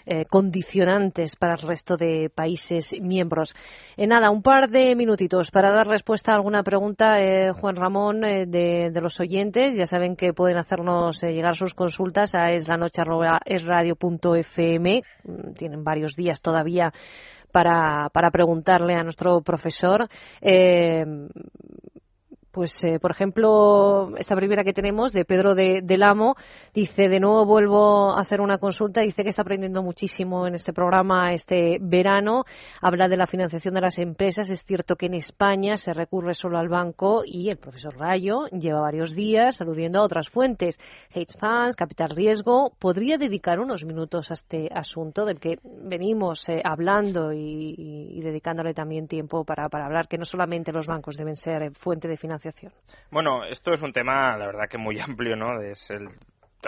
eh, 0.06 0.26
condicionantes 0.26 1.36
para 1.36 1.54
el 1.54 1.62
resto 1.62 1.96
de 1.96 2.32
países 2.34 2.92
miembros. 3.00 3.56
En 3.98 4.10
nada, 4.10 4.32
un 4.32 4.42
par 4.42 4.68
de 4.70 4.96
minutitos 4.96 5.52
para 5.52 5.70
dar 5.72 5.88
respuesta 5.88 6.32
a 6.32 6.36
alguna 6.36 6.64
pregunta, 6.64 7.22
eh, 7.22 7.52
Juan 7.52 7.76
Ramón, 7.76 8.26
eh, 8.26 8.48
de, 8.48 8.90
los 9.00 9.20
oyentes. 9.20 9.76
Ya 9.76 9.86
saben 9.86 10.16
que 10.16 10.34
pueden 10.34 10.58
hacernos 10.58 11.22
llegar 11.22 11.56
sus 11.56 11.76
consultas 11.76 12.34
a 12.34 12.52
eslanoche.esradio.fm. 12.52 15.04
Mm, 15.24 15.54
tienen 15.54 15.84
varios 15.84 16.16
días 16.16 16.42
todavía 16.42 16.92
para, 17.52 18.10
para 18.12 18.32
preguntarle 18.32 18.96
a 18.96 19.04
nuestro 19.04 19.42
profesor. 19.42 20.08
Pues, 22.52 22.84
eh, 22.84 23.00
por 23.00 23.12
ejemplo, 23.12 24.12
esta 24.18 24.36
primera 24.36 24.66
que 24.66 24.74
tenemos 24.74 25.14
de 25.14 25.24
Pedro 25.24 25.56
de, 25.56 25.82
del 25.82 26.04
Amo 26.04 26.36
dice, 26.74 27.08
de 27.08 27.22
nuevo 27.22 27.46
vuelvo 27.46 28.12
a 28.12 28.20
hacer 28.20 28.42
una 28.42 28.58
consulta, 28.58 29.00
dice 29.00 29.24
que 29.24 29.30
está 29.30 29.44
aprendiendo 29.44 29.82
muchísimo 29.82 30.46
en 30.46 30.56
este 30.56 30.74
programa 30.74 31.32
este 31.32 31.78
verano, 31.80 32.44
habla 32.82 33.08
de 33.08 33.16
la 33.16 33.26
financiación 33.26 33.74
de 33.74 33.80
las 33.80 33.98
empresas, 34.00 34.50
es 34.50 34.66
cierto 34.66 34.98
que 34.98 35.06
en 35.06 35.14
España 35.14 35.78
se 35.78 35.94
recurre 35.94 36.34
solo 36.34 36.58
al 36.58 36.68
banco 36.68 37.24
y 37.26 37.50
el 37.50 37.58
profesor 37.58 37.98
Rayo 37.98 38.48
lleva 38.48 38.82
varios 38.82 39.16
días 39.16 39.62
aludiendo 39.62 40.00
a 40.00 40.04
otras 40.04 40.28
fuentes, 40.28 40.78
hedge 41.14 41.38
funds, 41.40 41.78
capital 41.78 42.10
riesgo, 42.10 42.74
¿podría 42.80 43.18
dedicar 43.18 43.62
unos 43.62 43.86
minutos 43.86 44.30
a 44.30 44.34
este 44.34 44.70
asunto 44.74 45.24
del 45.24 45.40
que 45.40 45.58
venimos 45.64 46.50
eh, 46.50 46.62
hablando 46.66 47.32
y, 47.32 48.20
dedicándole 48.22 48.74
también 48.74 49.08
tiempo 49.08 49.46
para, 49.46 49.70
para 49.70 49.86
hablar 49.86 50.08
que 50.08 50.18
no 50.18 50.26
solamente 50.26 50.74
los 50.74 50.88
bancos 50.88 51.16
deben 51.16 51.36
ser 51.38 51.72
fuente 51.74 52.08
de 52.08 52.18
financiación, 52.18 52.41
bueno, 53.12 53.44
esto 53.46 53.74
es 53.74 53.82
un 53.82 53.94
tema, 53.94 54.38
la 54.38 54.46
verdad 54.46 54.70
que 54.70 54.78
muy 54.78 55.00
amplio, 55.02 55.36
¿no? 55.36 55.62
Es 55.62 55.90
el 55.90 56.10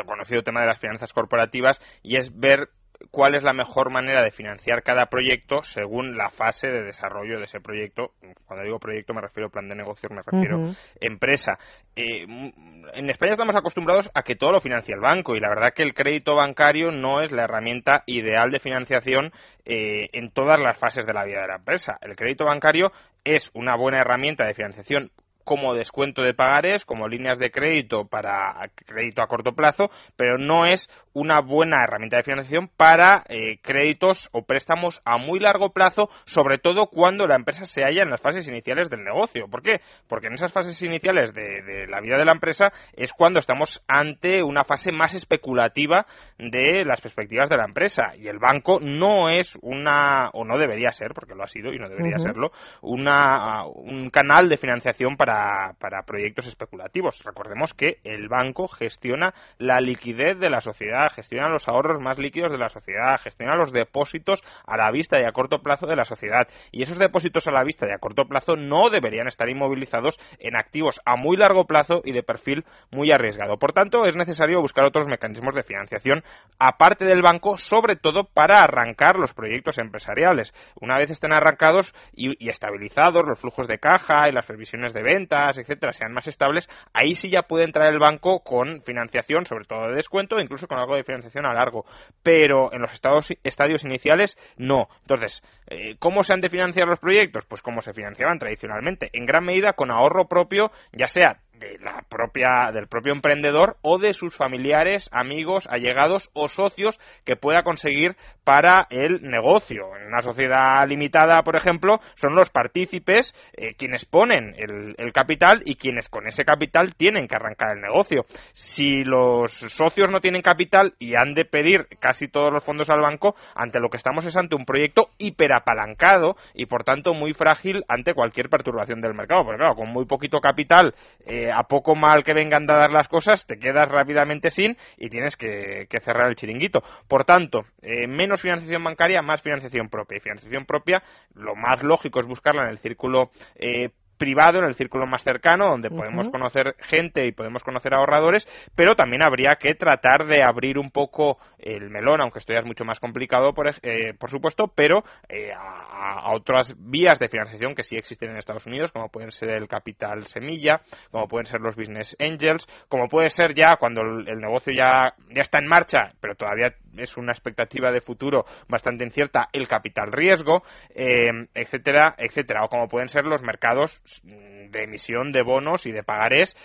conocido 0.05 0.41
tema 0.41 0.61
de 0.61 0.67
las 0.67 0.79
finanzas 0.79 1.13
corporativas 1.13 1.79
y 2.01 2.17
es 2.17 2.37
ver 2.37 2.69
cuál 3.11 3.35
es 3.35 3.43
la 3.43 3.53
mejor 3.53 3.91
manera 3.91 4.23
de 4.23 4.31
financiar 4.31 4.83
cada 4.83 5.07
proyecto 5.07 5.63
según 5.63 6.17
la 6.17 6.29
fase 6.29 6.69
de 6.69 6.83
desarrollo 6.83 7.37
de 7.37 7.45
ese 7.45 7.59
proyecto. 7.59 8.11
Cuando 8.45 8.65
digo 8.65 8.79
proyecto 8.79 9.13
me 9.13 9.21
refiero 9.21 9.47
a 9.47 9.51
plan 9.51 9.67
de 9.67 9.75
negocio, 9.75 10.09
me 10.09 10.21
refiero 10.21 10.69
a 10.69 10.75
empresa. 10.99 11.57
Eh, 11.95 12.23
en 12.23 13.09
España 13.09 13.33
estamos 13.33 13.55
acostumbrados 13.55 14.09
a 14.13 14.23
que 14.23 14.35
todo 14.35 14.51
lo 14.51 14.61
financia 14.61 14.95
el 14.95 15.01
banco 15.01 15.35
y 15.35 15.39
la 15.39 15.49
verdad 15.49 15.73
que 15.75 15.83
el 15.83 15.93
crédito 15.93 16.35
bancario 16.35 16.91
no 16.91 17.21
es 17.21 17.31
la 17.31 17.43
herramienta 17.43 18.03
ideal 18.05 18.51
de 18.51 18.59
financiación 18.59 19.31
eh, 19.65 20.09
en 20.13 20.31
todas 20.31 20.59
las 20.59 20.77
fases 20.77 21.05
de 21.05 21.13
la 21.13 21.25
vida 21.25 21.41
de 21.41 21.47
la 21.47 21.57
empresa. 21.57 21.97
El 22.01 22.15
crédito 22.15 22.45
bancario 22.45 22.91
es 23.23 23.51
una 23.53 23.75
buena 23.75 23.99
herramienta 23.99 24.45
de 24.45 24.53
financiación 24.53 25.11
como 25.43 25.73
descuento 25.73 26.21
de 26.21 26.33
pagares, 26.33 26.85
como 26.85 27.07
líneas 27.07 27.39
de 27.39 27.51
crédito 27.51 28.05
para 28.05 28.69
crédito 28.85 29.21
a 29.21 29.27
corto 29.27 29.53
plazo, 29.53 29.89
pero 30.15 30.38
no 30.38 30.65
es 30.65 30.89
una 31.13 31.41
buena 31.41 31.83
herramienta 31.83 32.17
de 32.17 32.23
financiación 32.23 32.69
para 32.75 33.23
eh, 33.29 33.59
créditos 33.62 34.29
o 34.31 34.43
préstamos 34.43 35.01
a 35.05 35.17
muy 35.17 35.39
largo 35.39 35.71
plazo, 35.71 36.09
sobre 36.25 36.57
todo 36.57 36.88
cuando 36.88 37.27
la 37.27 37.35
empresa 37.35 37.65
se 37.65 37.83
halla 37.83 38.03
en 38.03 38.09
las 38.09 38.21
fases 38.21 38.47
iniciales 38.47 38.89
del 38.89 39.03
negocio. 39.03 39.47
¿Por 39.47 39.62
qué? 39.62 39.81
Porque 40.07 40.27
en 40.27 40.33
esas 40.33 40.51
fases 40.51 40.81
iniciales 40.81 41.33
de, 41.33 41.85
la 41.88 42.01
vida 42.01 42.17
de 42.17 42.25
la 42.25 42.31
empresa 42.31 42.71
es 42.93 43.13
cuando 43.13 43.39
estamos 43.39 43.83
ante 43.88 44.43
una 44.43 44.63
fase 44.63 44.91
más 44.91 45.13
especulativa 45.13 46.05
de 46.38 46.83
las 46.85 47.01
perspectivas 47.01 47.50
de 47.50 47.57
la 47.57 47.65
empresa 47.65 48.15
y 48.17 48.27
el 48.27 48.39
banco 48.39 48.79
no 48.81 49.29
es 49.29 49.57
una 49.62 50.29
o 50.33 50.43
no 50.45 50.57
debería 50.57 50.91
ser, 50.91 51.13
porque 51.13 51.35
lo 51.35 51.43
ha 51.43 51.47
sido 51.47 51.73
y 51.73 51.79
no 51.79 51.89
debería 51.89 52.17
serlo, 52.17 52.51
una, 52.81 53.65
un 53.65 54.09
canal 54.09 54.50
de 54.50 54.57
financiación 54.57 55.15
para, 55.15 55.32
para 55.79 56.03
proyectos 56.03 56.47
especulativos. 56.47 57.23
Recordemos 57.23 57.73
que 57.73 57.99
el 58.03 58.27
banco 58.27 58.67
gestiona 58.67 59.33
la 59.57 59.79
liquidez 59.79 60.39
de 60.39 60.49
la 60.49 60.61
sociedad 60.61 61.11
gestiona 61.13 61.49
los 61.49 61.67
ahorros 61.67 61.99
más 61.99 62.17
líquidos 62.17 62.51
de 62.51 62.57
la 62.57 62.69
sociedad, 62.69 63.19
gestiona 63.19 63.55
los 63.55 63.71
depósitos 63.71 64.43
a 64.65 64.77
la 64.77 64.91
vista 64.91 65.19
y 65.19 65.25
a 65.25 65.31
corto 65.31 65.61
plazo 65.61 65.87
de 65.87 65.95
la 65.95 66.05
sociedad. 66.05 66.47
Y 66.71 66.83
esos 66.83 66.99
depósitos 66.99 67.47
a 67.47 67.51
la 67.51 67.63
vista 67.63 67.87
y 67.87 67.91
a 67.91 67.99
corto 67.99 68.25
plazo 68.25 68.55
no 68.55 68.89
deberían 68.89 69.27
estar 69.27 69.49
inmovilizados 69.49 70.19
en 70.39 70.55
activos 70.55 71.01
a 71.05 71.15
muy 71.15 71.37
largo 71.37 71.65
plazo 71.65 72.01
y 72.03 72.11
de 72.11 72.23
perfil 72.23 72.65
muy 72.91 73.11
arriesgado. 73.11 73.57
Por 73.57 73.73
tanto, 73.73 74.05
es 74.05 74.15
necesario 74.15 74.61
buscar 74.61 74.85
otros 74.85 75.07
mecanismos 75.07 75.55
de 75.55 75.63
financiación 75.63 76.23
aparte 76.59 77.05
del 77.05 77.21
banco, 77.21 77.57
sobre 77.57 77.95
todo 77.95 78.25
para 78.25 78.61
arrancar 78.61 79.17
los 79.17 79.33
proyectos 79.33 79.77
empresariales. 79.77 80.53
Una 80.79 80.97
vez 80.97 81.09
estén 81.09 81.33
arrancados 81.33 81.93
y, 82.13 82.43
y 82.43 82.49
estabilizados 82.49 83.25
los 83.25 83.39
flujos 83.39 83.67
de 83.67 83.79
caja 83.79 84.29
y 84.29 84.31
las 84.31 84.45
previsiones 84.45 84.93
de 84.93 85.03
ventas, 85.23 85.57
etcétera, 85.57 85.93
sean 85.93 86.13
más 86.13 86.27
estables, 86.27 86.67
ahí 86.93 87.15
sí 87.15 87.29
ya 87.29 87.43
puede 87.43 87.65
entrar 87.65 87.91
el 87.91 87.99
banco 87.99 88.41
con 88.41 88.81
financiación, 88.83 89.45
sobre 89.45 89.65
todo 89.65 89.88
de 89.88 89.95
descuento, 89.95 90.39
incluso 90.39 90.67
con 90.67 90.77
algo 90.77 90.95
de 90.95 91.03
financiación 91.03 91.45
a 91.45 91.53
largo, 91.53 91.86
pero 92.21 92.73
en 92.73 92.81
los 92.81 92.91
estados, 92.91 93.33
estadios 93.43 93.83
iniciales 93.83 94.38
no. 94.57 94.88
Entonces, 95.01 95.41
eh, 95.67 95.95
¿cómo 95.99 96.23
se 96.23 96.33
han 96.33 96.41
de 96.41 96.49
financiar 96.49 96.88
los 96.88 96.99
proyectos? 96.99 97.45
Pues 97.45 97.62
como 97.62 97.81
se 97.81 97.93
financiaban 97.93 98.39
tradicionalmente, 98.39 99.09
en 99.13 99.25
gran 99.25 99.45
medida 99.45 99.73
con 99.73 99.91
ahorro 99.91 100.27
propio, 100.27 100.71
ya 100.91 101.07
sea 101.07 101.39
de 101.53 101.77
la 101.79 102.03
propia, 102.09 102.71
del 102.73 102.87
propio 102.87 103.13
emprendedor 103.13 103.77
o 103.81 103.97
de 103.97 104.13
sus 104.13 104.35
familiares, 104.35 105.09
amigos, 105.11 105.67
allegados 105.69 106.29
o 106.33 106.49
socios 106.49 106.99
que 107.25 107.35
pueda 107.35 107.63
conseguir 107.63 108.15
para 108.43 108.87
el 108.89 109.21
negocio. 109.21 109.95
En 109.97 110.07
una 110.07 110.21
sociedad 110.21 110.85
limitada, 110.87 111.41
por 111.43 111.55
ejemplo, 111.55 111.99
son 112.15 112.35
los 112.35 112.49
partícipes 112.49 113.33
eh, 113.53 113.75
quienes 113.75 114.05
ponen 114.05 114.55
el, 114.57 114.95
el, 114.97 115.13
capital 115.13 115.61
y 115.65 115.75
quienes 115.75 116.09
con 116.09 116.27
ese 116.27 116.43
capital 116.43 116.95
tienen 116.95 117.27
que 117.27 117.35
arrancar 117.35 117.75
el 117.75 117.81
negocio. 117.81 118.25
Si 118.53 119.03
los 119.03 119.51
socios 119.51 120.11
no 120.11 120.19
tienen 120.19 120.41
capital 120.41 120.95
y 120.99 121.15
han 121.15 121.33
de 121.33 121.45
pedir 121.45 121.87
casi 121.99 122.27
todos 122.27 122.51
los 122.51 122.63
fondos 122.63 122.89
al 122.89 123.01
banco, 123.01 123.35
ante 123.55 123.79
lo 123.79 123.89
que 123.89 123.97
estamos 123.97 124.25
es 124.25 124.35
ante 124.35 124.55
un 124.55 124.65
proyecto 124.65 125.09
hiperapalancado 125.17 126.35
y 126.53 126.65
por 126.65 126.83
tanto 126.83 127.13
muy 127.13 127.33
frágil 127.33 127.83
ante 127.87 128.13
cualquier 128.13 128.49
perturbación 128.49 129.01
del 129.01 129.13
mercado. 129.13 129.45
Porque 129.45 129.59
claro, 129.59 129.75
con 129.75 129.89
muy 129.89 130.05
poquito 130.05 130.39
capital 130.39 130.93
eh, 131.25 131.42
a 131.51 131.63
poco 131.63 131.95
mal 131.95 132.23
que 132.23 132.34
vengan 132.34 132.65
dadas 132.65 132.91
las 132.91 133.08
cosas, 133.08 133.45
te 133.45 133.58
quedas 133.58 133.89
rápidamente 133.89 134.49
sin 134.49 134.77
y 134.97 135.10
tienes 135.10 135.36
que, 135.36 135.88
cerrar 136.01 136.29
el 136.29 136.36
chiringuito. 136.36 136.82
Por 137.08 137.25
tanto, 137.25 137.62
eh, 137.82 138.08
menos 138.08 138.41
financiación 138.41 138.84
bancaria, 138.84 139.21
más 139.21 139.41
financiación 139.41 139.89
propia. 139.89 140.17
Y 140.17 140.21
financiación 140.21 140.65
propia, 140.65 141.01
lo 141.34 141.56
más 141.56 141.82
lógico 141.84 142.19
es 142.19 142.25
buscarla 142.25 142.63
en 142.63 142.69
el 142.69 142.79
círculo 142.79 143.32
eh, 143.56 143.89
privado, 144.23 144.59
en 144.59 144.63
el 144.63 144.75
círculo 144.75 145.05
más 145.05 145.21
cercano, 145.21 145.67
donde 145.67 145.89
podemos 145.89 146.29
conocer 146.29 146.77
gente 146.79 147.27
y 147.27 147.33
podemos 147.33 147.62
conocer 147.62 147.93
ahorradores, 147.93 148.47
pero 148.73 148.95
también 148.95 149.21
habría 149.21 149.57
que 149.59 149.75
tratar 149.75 150.27
de 150.27 150.41
abrir 150.47 150.79
un 150.79 150.91
poco 150.91 151.39
el 151.59 151.89
melón, 151.89 152.21
aunque 152.21 152.39
esto 152.39 152.53
ya 152.53 152.59
es 152.59 152.65
mucho 152.65 152.86
más 152.86 153.01
complicado, 153.01 153.53
por, 153.53 153.67
eh, 153.67 154.13
por 154.17 154.29
supuesto, 154.29 154.71
pero 154.73 155.03
eh, 155.27 155.51
a, 155.53 156.31
otras 156.31 156.73
vías 156.77 157.19
de 157.19 157.27
financiación 157.27 157.75
que 157.75 157.83
sí 157.83 157.97
existen 157.97 158.29
en 158.29 158.38
Estados 158.38 158.65
Unidos, 158.65 158.93
como 158.93 159.09
pueden 159.09 159.31
ser 159.31 159.49
el 159.49 159.67
capital 159.67 160.25
semilla, 160.27 160.79
como 161.12 161.27
pueden 161.27 161.47
ser 161.47 161.59
los 161.59 161.75
business 161.75 162.15
angels, 162.17 162.65
como 162.88 163.09
puede 163.09 163.29
ser 163.29 163.53
ya 163.53 163.75
cuando 163.75 164.03
el, 164.03 164.39
negocio 164.39 164.73
ya, 164.73 165.15
ya 165.36 165.41
está 165.41 165.59
en 165.59 165.67
marcha, 165.67 166.13
pero 166.21 166.36
todavía 166.36 166.73
es 166.95 167.17
una 167.17 167.33
expectativa 167.33 167.91
de 167.91 167.99
futuro 167.99 168.45
bastante 168.69 169.03
incierta, 169.03 169.49
el 169.51 169.67
capital 169.67 170.13
riesgo, 170.13 170.63
eh, 170.95 171.47
etcétera, 171.53 172.15
etcétera, 172.17 172.63
o 172.63 172.69
como 172.69 172.88
pueden 172.88 173.09
ser 173.09 173.25
los 173.25 173.41
mercados 173.41 174.01
de 174.23 174.84
emisión 174.84 175.32
de 175.32 175.41
bonos 175.41 175.86
y 175.86 175.91
de 175.91 176.04
pagarés 176.04 176.56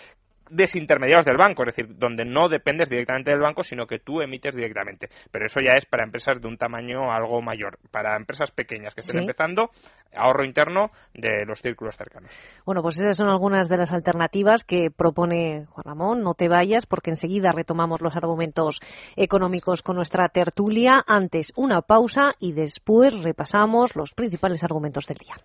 desintermediados 0.49 1.25
del 1.25 1.37
banco, 1.37 1.63
es 1.63 1.75
decir, 1.75 1.97
donde 1.97 2.25
no 2.25 2.49
dependes 2.49 2.89
directamente 2.89 3.31
del 3.31 3.39
banco, 3.39 3.63
sino 3.63 3.85
que 3.85 3.99
tú 3.99 4.21
emites 4.21 4.55
directamente. 4.55 5.09
Pero 5.31 5.45
eso 5.45 5.59
ya 5.61 5.73
es 5.73 5.85
para 5.85 6.03
empresas 6.03 6.41
de 6.41 6.47
un 6.47 6.57
tamaño 6.57 7.11
algo 7.11 7.41
mayor. 7.41 7.77
Para 7.91 8.15
empresas 8.17 8.51
pequeñas 8.51 8.95
que 8.95 9.01
estén 9.01 9.21
empezando, 9.21 9.69
ahorro 10.15 10.43
interno 10.43 10.91
de 11.13 11.45
los 11.45 11.61
círculos 11.61 11.95
cercanos. 11.95 12.31
Bueno, 12.65 12.81
pues 12.81 12.97
esas 12.99 13.17
son 13.17 13.29
algunas 13.29 13.69
de 13.69 13.77
las 13.77 13.91
alternativas 13.91 14.63
que 14.63 14.89
propone 14.91 15.65
Juan 15.65 15.83
Ramón. 15.83 16.23
No 16.23 16.33
te 16.33 16.49
vayas 16.49 16.85
porque 16.85 17.11
enseguida 17.11 17.51
retomamos 17.51 18.01
los 18.01 18.15
argumentos 18.15 18.79
económicos 19.15 19.83
con 19.83 19.95
nuestra 19.95 20.29
tertulia. 20.29 21.03
Antes 21.05 21.53
una 21.55 21.81
pausa 21.81 22.33
y 22.39 22.53
después 22.53 23.23
repasamos 23.23 23.95
los 23.95 24.13
principales 24.13 24.63
argumentos 24.63 25.05
del 25.05 25.17
día. 25.17 25.35